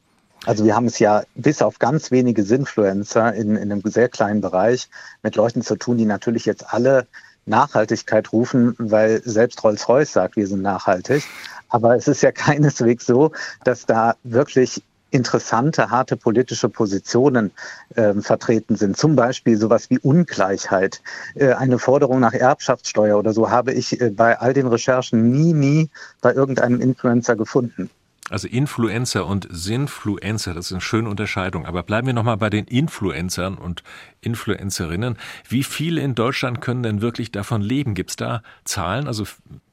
[0.46, 4.42] Also wir haben es ja bis auf ganz wenige Sinfluencer in, in einem sehr kleinen
[4.42, 4.90] Bereich
[5.22, 7.08] mit Leuten zu tun, die natürlich jetzt alle
[7.46, 11.24] Nachhaltigkeit rufen, weil selbst Rolls-Royce sagt, wir sind nachhaltig.
[11.70, 13.32] Aber es ist ja keineswegs so,
[13.64, 17.52] dass da wirklich interessante, harte politische Positionen
[17.96, 18.98] äh, vertreten sind.
[18.98, 21.02] Zum Beispiel sowas wie Ungleichheit.
[21.36, 25.54] Äh, eine Forderung nach Erbschaftssteuer oder so habe ich äh, bei all den Recherchen nie,
[25.54, 25.90] nie
[26.22, 27.92] bei irgendeinem Influencer gefunden.
[28.30, 31.66] Also Influencer und Sinfluencer, das ist eine schöne Unterscheidung.
[31.66, 33.84] Aber bleiben wir nochmal bei den Influencern und
[34.24, 35.18] Influencerinnen.
[35.48, 37.94] Wie viele in Deutschland können denn wirklich davon leben?
[37.94, 39.08] Gibt es da Zahlen?
[39.08, 39.26] Also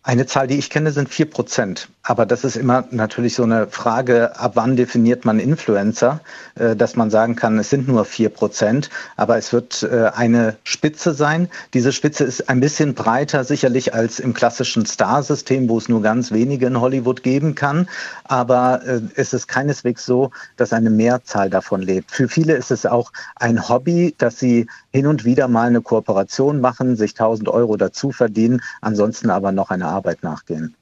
[0.02, 1.88] eine Zahl, die ich kenne, sind vier Prozent.
[2.02, 6.20] Aber das ist immer natürlich so eine Frage, ab wann definiert man Influencer,
[6.54, 8.88] äh, dass man sagen kann, es sind nur vier Prozent.
[9.16, 11.50] Aber es wird äh, eine Spitze sein.
[11.74, 16.32] Diese Spitze ist ein bisschen breiter sicherlich als im klassischen Star-System, wo es nur ganz
[16.32, 17.86] wenige in Hollywood geben kann.
[18.24, 22.10] Aber äh, es ist keineswegs so, dass eine Mehrzahl davon lebt.
[22.10, 26.60] Für viele ist es auch ein Hobby, dass sie hin und wieder mal eine Kooperation
[26.60, 30.74] machen, sich 1000 Euro dazu verdienen, ansonsten aber noch eine Arbeit nachgehen.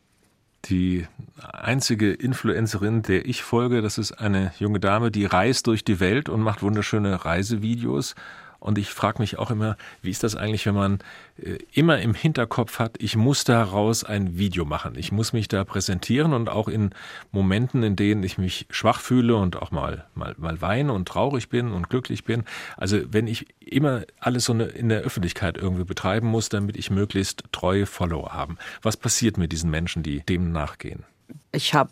[0.65, 1.07] Die
[1.41, 6.29] einzige Influencerin, der ich folge, das ist eine junge Dame, die reist durch die Welt
[6.29, 8.15] und macht wunderschöne Reisevideos.
[8.61, 10.99] Und ich frage mich auch immer, wie ist das eigentlich, wenn man
[11.41, 15.65] äh, immer im Hinterkopf hat, ich muss daraus ein Video machen, ich muss mich da
[15.65, 16.91] präsentieren und auch in
[17.31, 21.49] Momenten, in denen ich mich schwach fühle und auch mal, mal, mal weine und traurig
[21.49, 22.45] bin und glücklich bin.
[22.77, 27.45] Also wenn ich immer alles so in der Öffentlichkeit irgendwie betreiben muss, damit ich möglichst
[27.53, 28.57] treue Follower habe.
[28.83, 31.05] Was passiert mit diesen Menschen, die dem nachgehen?
[31.53, 31.91] Ich habe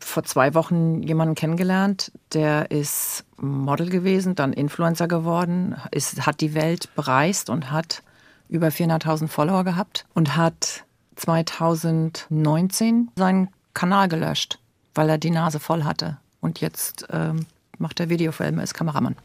[0.00, 6.54] vor zwei Wochen jemanden kennengelernt, der ist Model gewesen, dann Influencer geworden, ist, hat die
[6.54, 8.02] Welt bereist und hat
[8.48, 10.84] über 400.000 Follower gehabt und hat
[11.16, 14.58] 2019 seinen Kanal gelöscht,
[14.94, 16.18] weil er die Nase voll hatte.
[16.40, 17.46] Und jetzt ähm,
[17.78, 19.16] macht er Videofilme, ist Kameramann.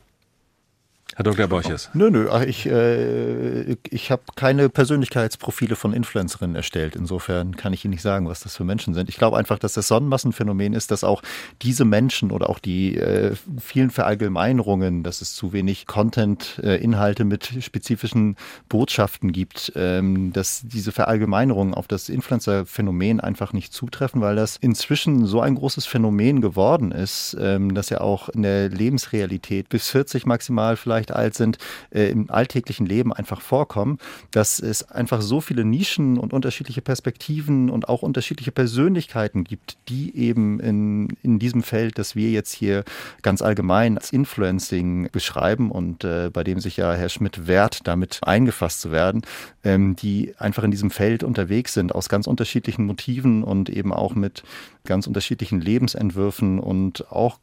[1.16, 1.48] Herr Dr.
[1.48, 1.90] Borches.
[1.94, 6.96] Nö, nö, ich, äh, ich habe keine Persönlichkeitsprofile von Influencerinnen erstellt.
[6.96, 9.10] Insofern kann ich Ihnen nicht sagen, was das für Menschen sind.
[9.10, 11.22] Ich glaube einfach, dass das Sonnenmassenphänomen ist, dass auch
[11.62, 16.84] diese Menschen oder auch die äh, vielen Verallgemeinerungen, dass es zu wenig Content, äh,
[17.24, 18.36] mit spezifischen
[18.70, 25.26] Botschaften gibt, ähm, dass diese Verallgemeinerungen auf das Influencer-Phänomen einfach nicht zutreffen, weil das inzwischen
[25.26, 30.26] so ein großes Phänomen geworden ist, ähm, dass ja auch in der Lebensrealität bis 40
[30.26, 31.58] maximal vielleicht vielleicht alt sind,
[31.92, 33.98] äh, im alltäglichen Leben einfach vorkommen,
[34.32, 40.16] dass es einfach so viele Nischen und unterschiedliche Perspektiven und auch unterschiedliche Persönlichkeiten gibt, die
[40.16, 42.84] eben in, in diesem Feld, das wir jetzt hier
[43.22, 48.22] ganz allgemein als Influencing beschreiben und äh, bei dem sich ja Herr Schmidt wehrt, damit
[48.24, 49.22] eingefasst zu werden,
[49.64, 54.16] ähm, die einfach in diesem Feld unterwegs sind, aus ganz unterschiedlichen Motiven und eben auch
[54.16, 54.44] mit
[54.86, 57.40] ganz unterschiedlichen Lebensentwürfen und auch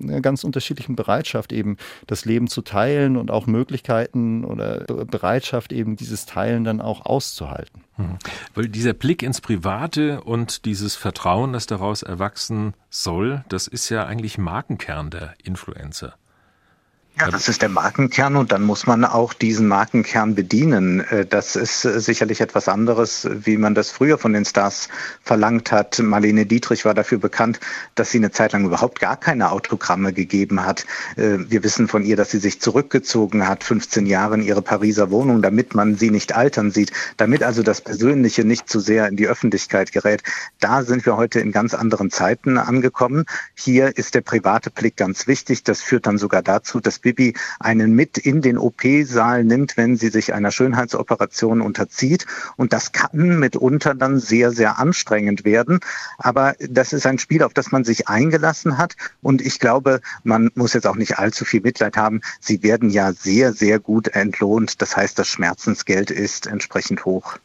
[0.00, 5.96] einer ganz unterschiedlichen Bereitschaft, eben das Leben zu teilen und auch Möglichkeiten oder Bereitschaft, eben
[5.96, 7.84] dieses Teilen dann auch auszuhalten.
[7.96, 8.18] Mhm.
[8.54, 14.06] Weil dieser Blick ins Private und dieses Vertrauen, das daraus erwachsen soll, das ist ja
[14.06, 16.14] eigentlich Markenkern der Influencer.
[17.18, 21.00] Ja, das ist der Markenkern und dann muss man auch diesen Markenkern bedienen.
[21.00, 24.90] Äh, das ist äh, sicherlich etwas anderes, wie man das früher von den Stars
[25.22, 25.98] verlangt hat.
[25.98, 27.58] Marlene Dietrich war dafür bekannt,
[27.94, 30.84] dass sie eine Zeit lang überhaupt gar keine Autogramme gegeben hat.
[31.16, 35.10] Äh, wir wissen von ihr, dass sie sich zurückgezogen hat, 15 Jahre in ihre Pariser
[35.10, 39.16] Wohnung, damit man sie nicht altern sieht, damit also das Persönliche nicht zu sehr in
[39.16, 40.22] die Öffentlichkeit gerät.
[40.60, 43.24] Da sind wir heute in ganz anderen Zeiten angekommen.
[43.54, 45.64] Hier ist der private Blick ganz wichtig.
[45.64, 50.08] Das führt dann sogar dazu, dass Bibi einen mit in den OP-Saal nimmt, wenn sie
[50.08, 52.26] sich einer Schönheitsoperation unterzieht.
[52.56, 55.78] Und das kann mitunter dann sehr, sehr anstrengend werden.
[56.18, 58.96] Aber das ist ein Spiel, auf das man sich eingelassen hat.
[59.22, 62.22] Und ich glaube, man muss jetzt auch nicht allzu viel Mitleid haben.
[62.40, 64.82] Sie werden ja sehr, sehr gut entlohnt.
[64.82, 67.38] Das heißt, das Schmerzensgeld ist entsprechend hoch.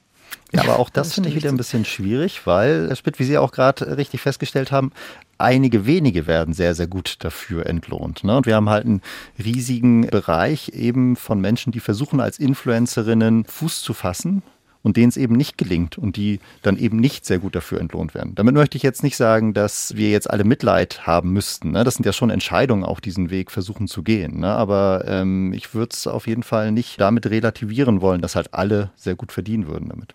[0.51, 3.23] Ja, aber auch das, das finde ich wieder ein bisschen schwierig, weil, Herr Spitt, wie
[3.23, 4.91] Sie auch gerade richtig festgestellt haben,
[5.37, 8.23] einige wenige werden sehr, sehr gut dafür entlohnt.
[8.23, 8.37] Ne?
[8.37, 9.01] Und wir haben halt einen
[9.43, 14.43] riesigen Bereich eben von Menschen, die versuchen als Influencerinnen Fuß zu fassen
[14.83, 18.13] und denen es eben nicht gelingt und die dann eben nicht sehr gut dafür entlohnt
[18.13, 18.33] werden.
[18.35, 21.71] Damit möchte ich jetzt nicht sagen, dass wir jetzt alle Mitleid haben müssten.
[21.71, 21.83] Ne?
[21.83, 24.39] Das sind ja schon Entscheidungen, auch diesen Weg versuchen zu gehen.
[24.39, 24.47] Ne?
[24.47, 28.91] Aber ähm, ich würde es auf jeden Fall nicht damit relativieren wollen, dass halt alle
[28.95, 30.13] sehr gut verdienen würden damit.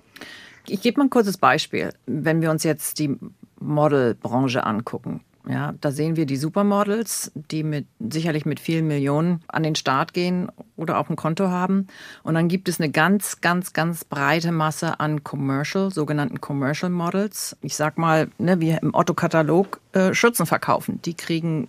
[0.68, 1.92] Ich gebe mal ein kurzes Beispiel.
[2.06, 3.16] Wenn wir uns jetzt die
[3.60, 9.62] Modelbranche angucken, ja, da sehen wir die Supermodels, die mit, sicherlich mit vielen Millionen an
[9.62, 11.86] den Start gehen oder auch ein Konto haben.
[12.24, 17.56] Und dann gibt es eine ganz, ganz, ganz breite Masse an Commercial, sogenannten Commercial Models.
[17.62, 21.00] Ich sag mal, ne, wie im Otto-Katalog äh, Schürzen verkaufen.
[21.04, 21.68] Die kriegen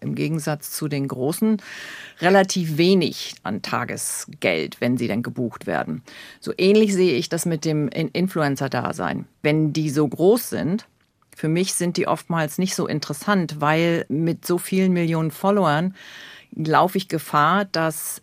[0.00, 1.60] im Gegensatz zu den großen
[2.20, 6.02] relativ wenig an Tagesgeld, wenn sie dann gebucht werden.
[6.40, 9.26] So ähnlich sehe ich das mit dem Influencer-Dasein.
[9.42, 10.86] Wenn die so groß sind,
[11.34, 15.94] für mich sind die oftmals nicht so interessant, weil mit so vielen Millionen Followern
[16.54, 18.22] laufe ich Gefahr, dass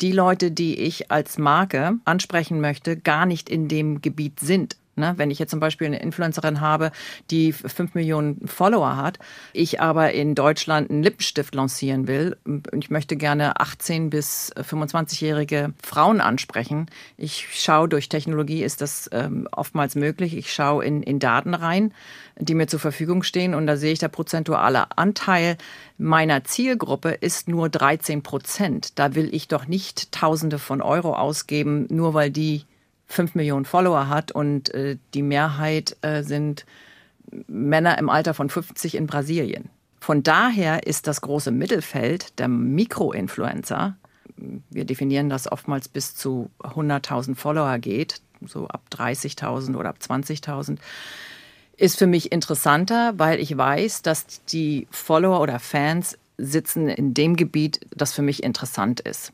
[0.00, 4.76] die Leute, die ich als Marke ansprechen möchte, gar nicht in dem Gebiet sind.
[4.96, 5.14] Ne?
[5.16, 6.92] Wenn ich jetzt zum Beispiel eine Influencerin habe,
[7.30, 9.18] die fünf Millionen Follower hat,
[9.52, 15.72] ich aber in Deutschland einen Lippenstift lancieren will und ich möchte gerne 18 bis 25-jährige
[15.82, 16.86] Frauen ansprechen.
[17.16, 20.36] Ich schaue durch Technologie, ist das ähm, oftmals möglich.
[20.36, 21.92] Ich schaue in, in Daten rein,
[22.38, 25.56] die mir zur Verfügung stehen und da sehe ich, der prozentuale Anteil
[25.98, 28.98] meiner Zielgruppe ist nur 13 Prozent.
[28.98, 32.64] Da will ich doch nicht Tausende von Euro ausgeben, nur weil die
[33.14, 36.66] 5 Millionen Follower hat und äh, die Mehrheit äh, sind
[37.46, 39.70] Männer im Alter von 50 in Brasilien.
[40.00, 43.96] Von daher ist das große Mittelfeld der Mikroinfluencer,
[44.36, 50.78] wir definieren das oftmals bis zu 100.000 Follower geht, so ab 30.000 oder ab 20.000,
[51.76, 57.36] ist für mich interessanter, weil ich weiß, dass die Follower oder Fans sitzen in dem
[57.36, 59.32] Gebiet, das für mich interessant ist,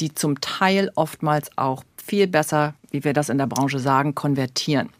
[0.00, 4.90] die zum Teil oftmals auch viel besser, wie wir das in der Branche sagen, konvertieren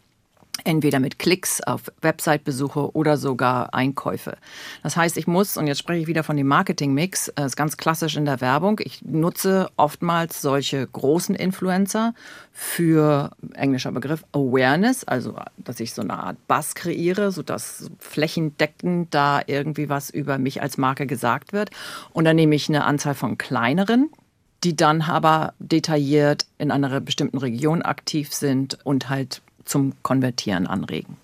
[0.63, 4.37] entweder mit Klicks auf Website-Besuche oder sogar Einkäufe.
[4.83, 7.77] Das heißt, ich muss, und jetzt spreche ich wieder von dem Marketing-Mix, das ist ganz
[7.77, 12.13] klassisch in der Werbung, ich nutze oftmals solche großen Influencer
[12.51, 19.41] für, englischer Begriff, Awareness, also dass ich so eine Art Buzz kreiere, sodass flächendeckend da
[19.45, 21.69] irgendwie was über mich als Marke gesagt wird.
[22.11, 24.09] Und dann nehme ich eine Anzahl von kleineren,
[24.63, 31.17] die dann aber detailliert in einer bestimmten Region aktiv sind und halt zum Konvertieren anregen.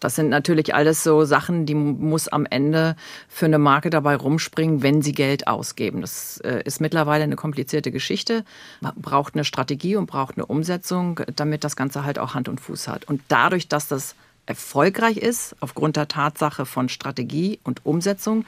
[0.00, 2.96] Das sind natürlich alles so Sachen, die muss am Ende
[3.28, 6.00] für eine Marke dabei rumspringen, wenn sie Geld ausgeben.
[6.00, 8.44] Das äh, ist mittlerweile eine komplizierte Geschichte,
[8.80, 12.62] Man braucht eine Strategie und braucht eine Umsetzung, damit das Ganze halt auch Hand und
[12.62, 13.04] Fuß hat.
[13.04, 14.14] Und dadurch, dass das
[14.46, 18.46] erfolgreich ist, aufgrund der Tatsache von Strategie und Umsetzung,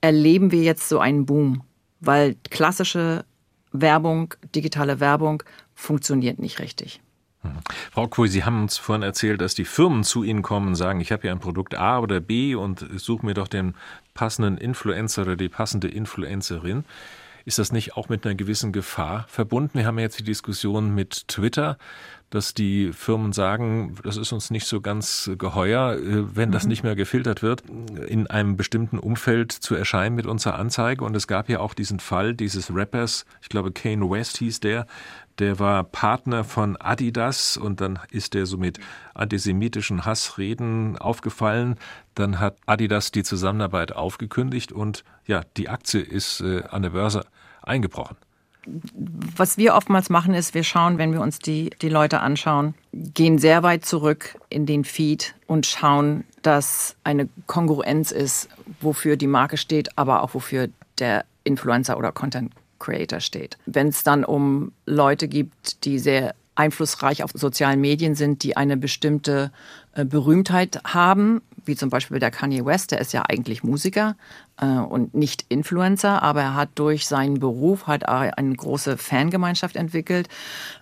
[0.00, 1.62] erleben wir jetzt so einen Boom,
[2.00, 3.24] weil klassische
[3.72, 5.42] Werbung, digitale Werbung
[5.74, 7.00] funktioniert nicht richtig.
[7.90, 11.00] Frau Kuhl, Sie haben uns vorhin erzählt, dass die Firmen zu Ihnen kommen und sagen,
[11.00, 13.74] ich habe hier ein Produkt A oder B und suche mir doch den
[14.12, 16.84] passenden Influencer oder die passende Influencerin.
[17.44, 19.78] Ist das nicht auch mit einer gewissen Gefahr verbunden?
[19.78, 21.78] Wir haben ja jetzt die Diskussion mit Twitter,
[22.30, 26.68] dass die Firmen sagen, das ist uns nicht so ganz geheuer, äh, wenn das mhm.
[26.70, 27.64] nicht mehr gefiltert wird,
[28.06, 31.04] in einem bestimmten Umfeld zu erscheinen mit unserer Anzeige.
[31.04, 34.86] Und es gab ja auch diesen Fall dieses Rappers, ich glaube Kane West hieß der,
[35.40, 38.78] der war Partner von Adidas und dann ist er so mit
[39.14, 41.76] antisemitischen Hassreden aufgefallen.
[42.20, 47.24] Dann hat Adidas die Zusammenarbeit aufgekündigt und ja, die Aktie ist äh, an der Börse
[47.62, 48.16] eingebrochen.
[49.36, 53.38] Was wir oftmals machen, ist, wir schauen, wenn wir uns die, die Leute anschauen, gehen
[53.38, 58.50] sehr weit zurück in den Feed und schauen, dass eine Kongruenz ist,
[58.82, 60.68] wofür die Marke steht, aber auch wofür
[60.98, 63.56] der Influencer oder Content Creator steht.
[63.64, 68.76] Wenn es dann um Leute gibt, die sehr einflussreich auf sozialen Medien sind, die eine
[68.76, 69.50] bestimmte
[69.94, 71.40] äh, Berühmtheit haben,
[71.70, 74.16] wie zum Beispiel der Kanye West, der ist ja eigentlich Musiker
[74.60, 80.28] äh, und nicht Influencer, aber er hat durch seinen Beruf halt eine große Fangemeinschaft entwickelt.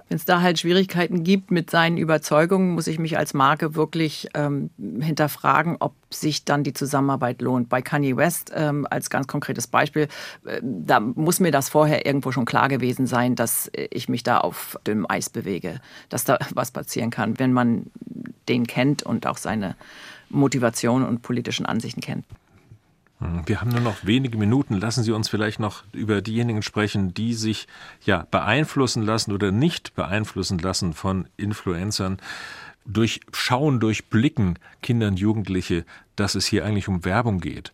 [0.09, 4.28] Wenn es da halt Schwierigkeiten gibt mit seinen Überzeugungen, muss ich mich als Marke wirklich
[4.32, 7.68] ähm, hinterfragen, ob sich dann die Zusammenarbeit lohnt.
[7.68, 10.09] Bei Kanye West ähm, als ganz konkretes Beispiel,
[10.47, 14.39] äh, da muss mir das vorher irgendwo schon klar gewesen sein, dass ich mich da
[14.39, 17.91] auf dünnem Eis bewege, dass da was passieren kann, wenn man
[18.49, 19.76] den kennt und auch seine
[20.31, 22.24] Motivation und politischen Ansichten kennt.
[23.20, 24.74] Hm, wir haben nur noch wenige Minuten.
[24.74, 27.66] Lassen Sie uns vielleicht noch über diejenigen sprechen, die sich
[28.05, 32.18] ja beeinflussen lassen oder nicht beeinflussen lassen von Influencern.
[32.85, 35.85] Durch Schauen, durch Blicken Kinder und Jugendliche,
[36.16, 37.72] dass es hier eigentlich um Werbung geht.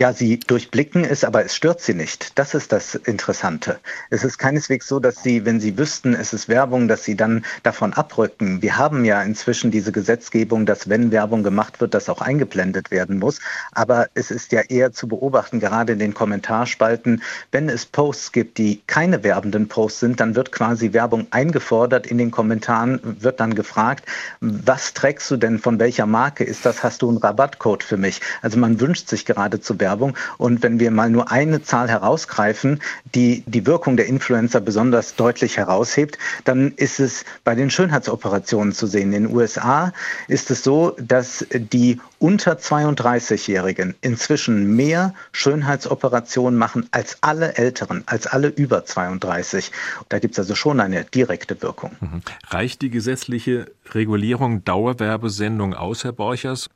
[0.00, 2.38] Ja, sie durchblicken es, aber es stört sie nicht.
[2.38, 3.78] Das ist das Interessante.
[4.08, 7.44] Es ist keineswegs so, dass sie, wenn sie wüssten, es ist Werbung, dass sie dann
[7.64, 8.62] davon abrücken.
[8.62, 13.18] Wir haben ja inzwischen diese Gesetzgebung, dass wenn Werbung gemacht wird, das auch eingeblendet werden
[13.18, 13.40] muss.
[13.72, 17.22] Aber es ist ja eher zu beobachten, gerade in den Kommentarspalten,
[17.52, 22.06] wenn es Posts gibt, die keine werbenden Posts sind, dann wird quasi Werbung eingefordert.
[22.06, 24.06] In den Kommentaren wird dann gefragt,
[24.40, 26.82] was trägst du denn von welcher Marke ist das?
[26.82, 28.22] Hast du einen Rabattcode für mich?
[28.40, 29.89] Also man wünscht sich geradezu Werbung.
[29.90, 30.16] Werbung.
[30.38, 32.80] Und wenn wir mal nur eine Zahl herausgreifen,
[33.14, 38.86] die die Wirkung der Influencer besonders deutlich heraushebt, dann ist es bei den Schönheitsoperationen zu
[38.86, 39.12] sehen.
[39.12, 39.92] In den USA
[40.28, 48.26] ist es so, dass die unter 32-Jährigen inzwischen mehr Schönheitsoperationen machen als alle Älteren, als
[48.26, 49.72] alle über 32.
[50.08, 51.96] Da gibt es also schon eine direkte Wirkung.
[52.00, 52.22] Mhm.
[52.48, 56.68] Reicht die gesetzliche Regulierung Dauerwerbesendung aus, Herr Borchers?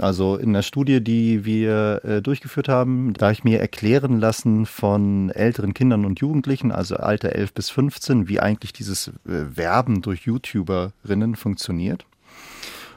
[0.00, 5.30] Also in der Studie, die wir äh, durchgeführt haben, da ich mir erklären lassen von
[5.30, 10.22] älteren Kindern und Jugendlichen, also Alter 11 bis 15, wie eigentlich dieses äh, Werben durch
[10.22, 12.06] YouTuberinnen funktioniert.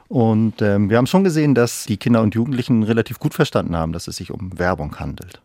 [0.07, 3.93] Und ähm, wir haben schon gesehen, dass die Kinder und Jugendlichen relativ gut verstanden haben,
[3.93, 5.41] dass es sich um Werbung handelt.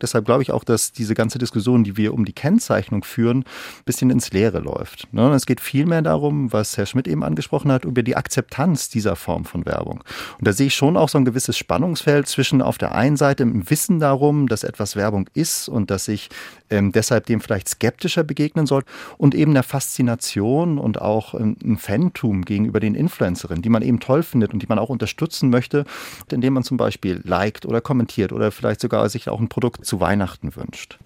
[0.00, 3.84] Deshalb glaube ich auch, dass diese ganze Diskussion, die wir um die Kennzeichnung führen, ein
[3.84, 5.12] bisschen ins Leere läuft.
[5.12, 5.32] Ne?
[5.34, 9.44] Es geht vielmehr darum, was Herr Schmidt eben angesprochen hat, über die Akzeptanz dieser Form
[9.44, 10.04] von Werbung.
[10.38, 13.42] Und da sehe ich schon auch so ein gewisses Spannungsfeld zwischen auf der einen Seite
[13.42, 16.28] im Wissen darum, dass etwas Werbung ist und dass ich
[16.70, 18.84] ähm, deshalb dem vielleicht skeptischer begegnen soll
[19.16, 24.00] und eben der Faszination und auch ähm, ein Fantum gegenüber den Influencerinnen, die man eben
[24.00, 25.84] toll findet und die man auch unterstützen möchte,
[26.30, 29.98] indem man zum Beispiel liked oder kommentiert oder vielleicht sogar sich auch ein Produkt zu
[29.98, 31.00] Weihnachten wünscht.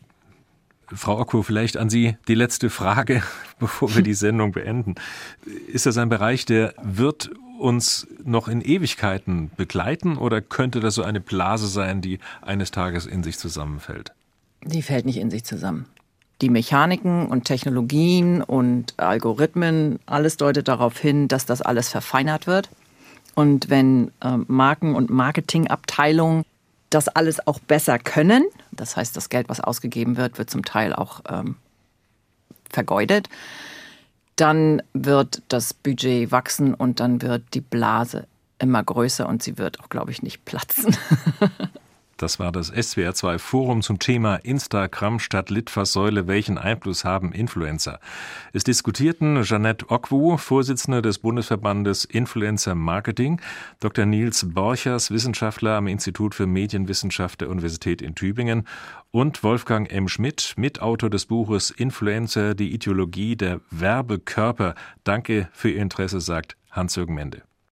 [0.93, 3.23] Frau Ocko, vielleicht an Sie die letzte Frage,
[3.59, 4.97] bevor wir die Sendung beenden.
[5.69, 11.03] Ist das ein Bereich, der wird uns noch in Ewigkeiten begleiten oder könnte das so
[11.03, 14.13] eine Blase sein, die eines Tages in sich zusammenfällt?
[14.63, 15.87] Die fällt nicht in sich zusammen.
[16.43, 22.69] Die Mechaniken und Technologien und Algorithmen, alles deutet darauf hin, dass das alles verfeinert wird.
[23.35, 26.45] Und wenn äh, Marken- und Marketingabteilungen
[26.95, 30.93] das alles auch besser können, das heißt, das Geld, was ausgegeben wird, wird zum Teil
[30.93, 31.57] auch ähm,
[32.71, 33.29] vergeudet,
[34.37, 38.27] dann wird das Budget wachsen und dann wird die Blase
[38.59, 40.97] immer größer und sie wird auch, glaube ich, nicht platzen.
[42.23, 46.29] Das war das SWR2 Forum zum Thema Instagram statt Litfaßsäule.
[46.29, 47.99] Welchen Einfluss haben Influencer?
[48.53, 53.41] Es diskutierten Jeanette Okwu, Vorsitzende des Bundesverbandes Influencer Marketing,
[53.81, 54.07] Dr.
[54.07, 58.69] Nils Borchers, Wissenschaftler am Institut für Medienwissenschaft der Universität in Tübingen
[59.11, 60.07] und Wolfgang M.
[60.07, 64.77] Schmidt, Mitautor des Buches Influencer, die Ideologie der Werbekörper.
[65.03, 67.43] Danke für Ihr Interesse, sagt Hans-Jürgen Mende.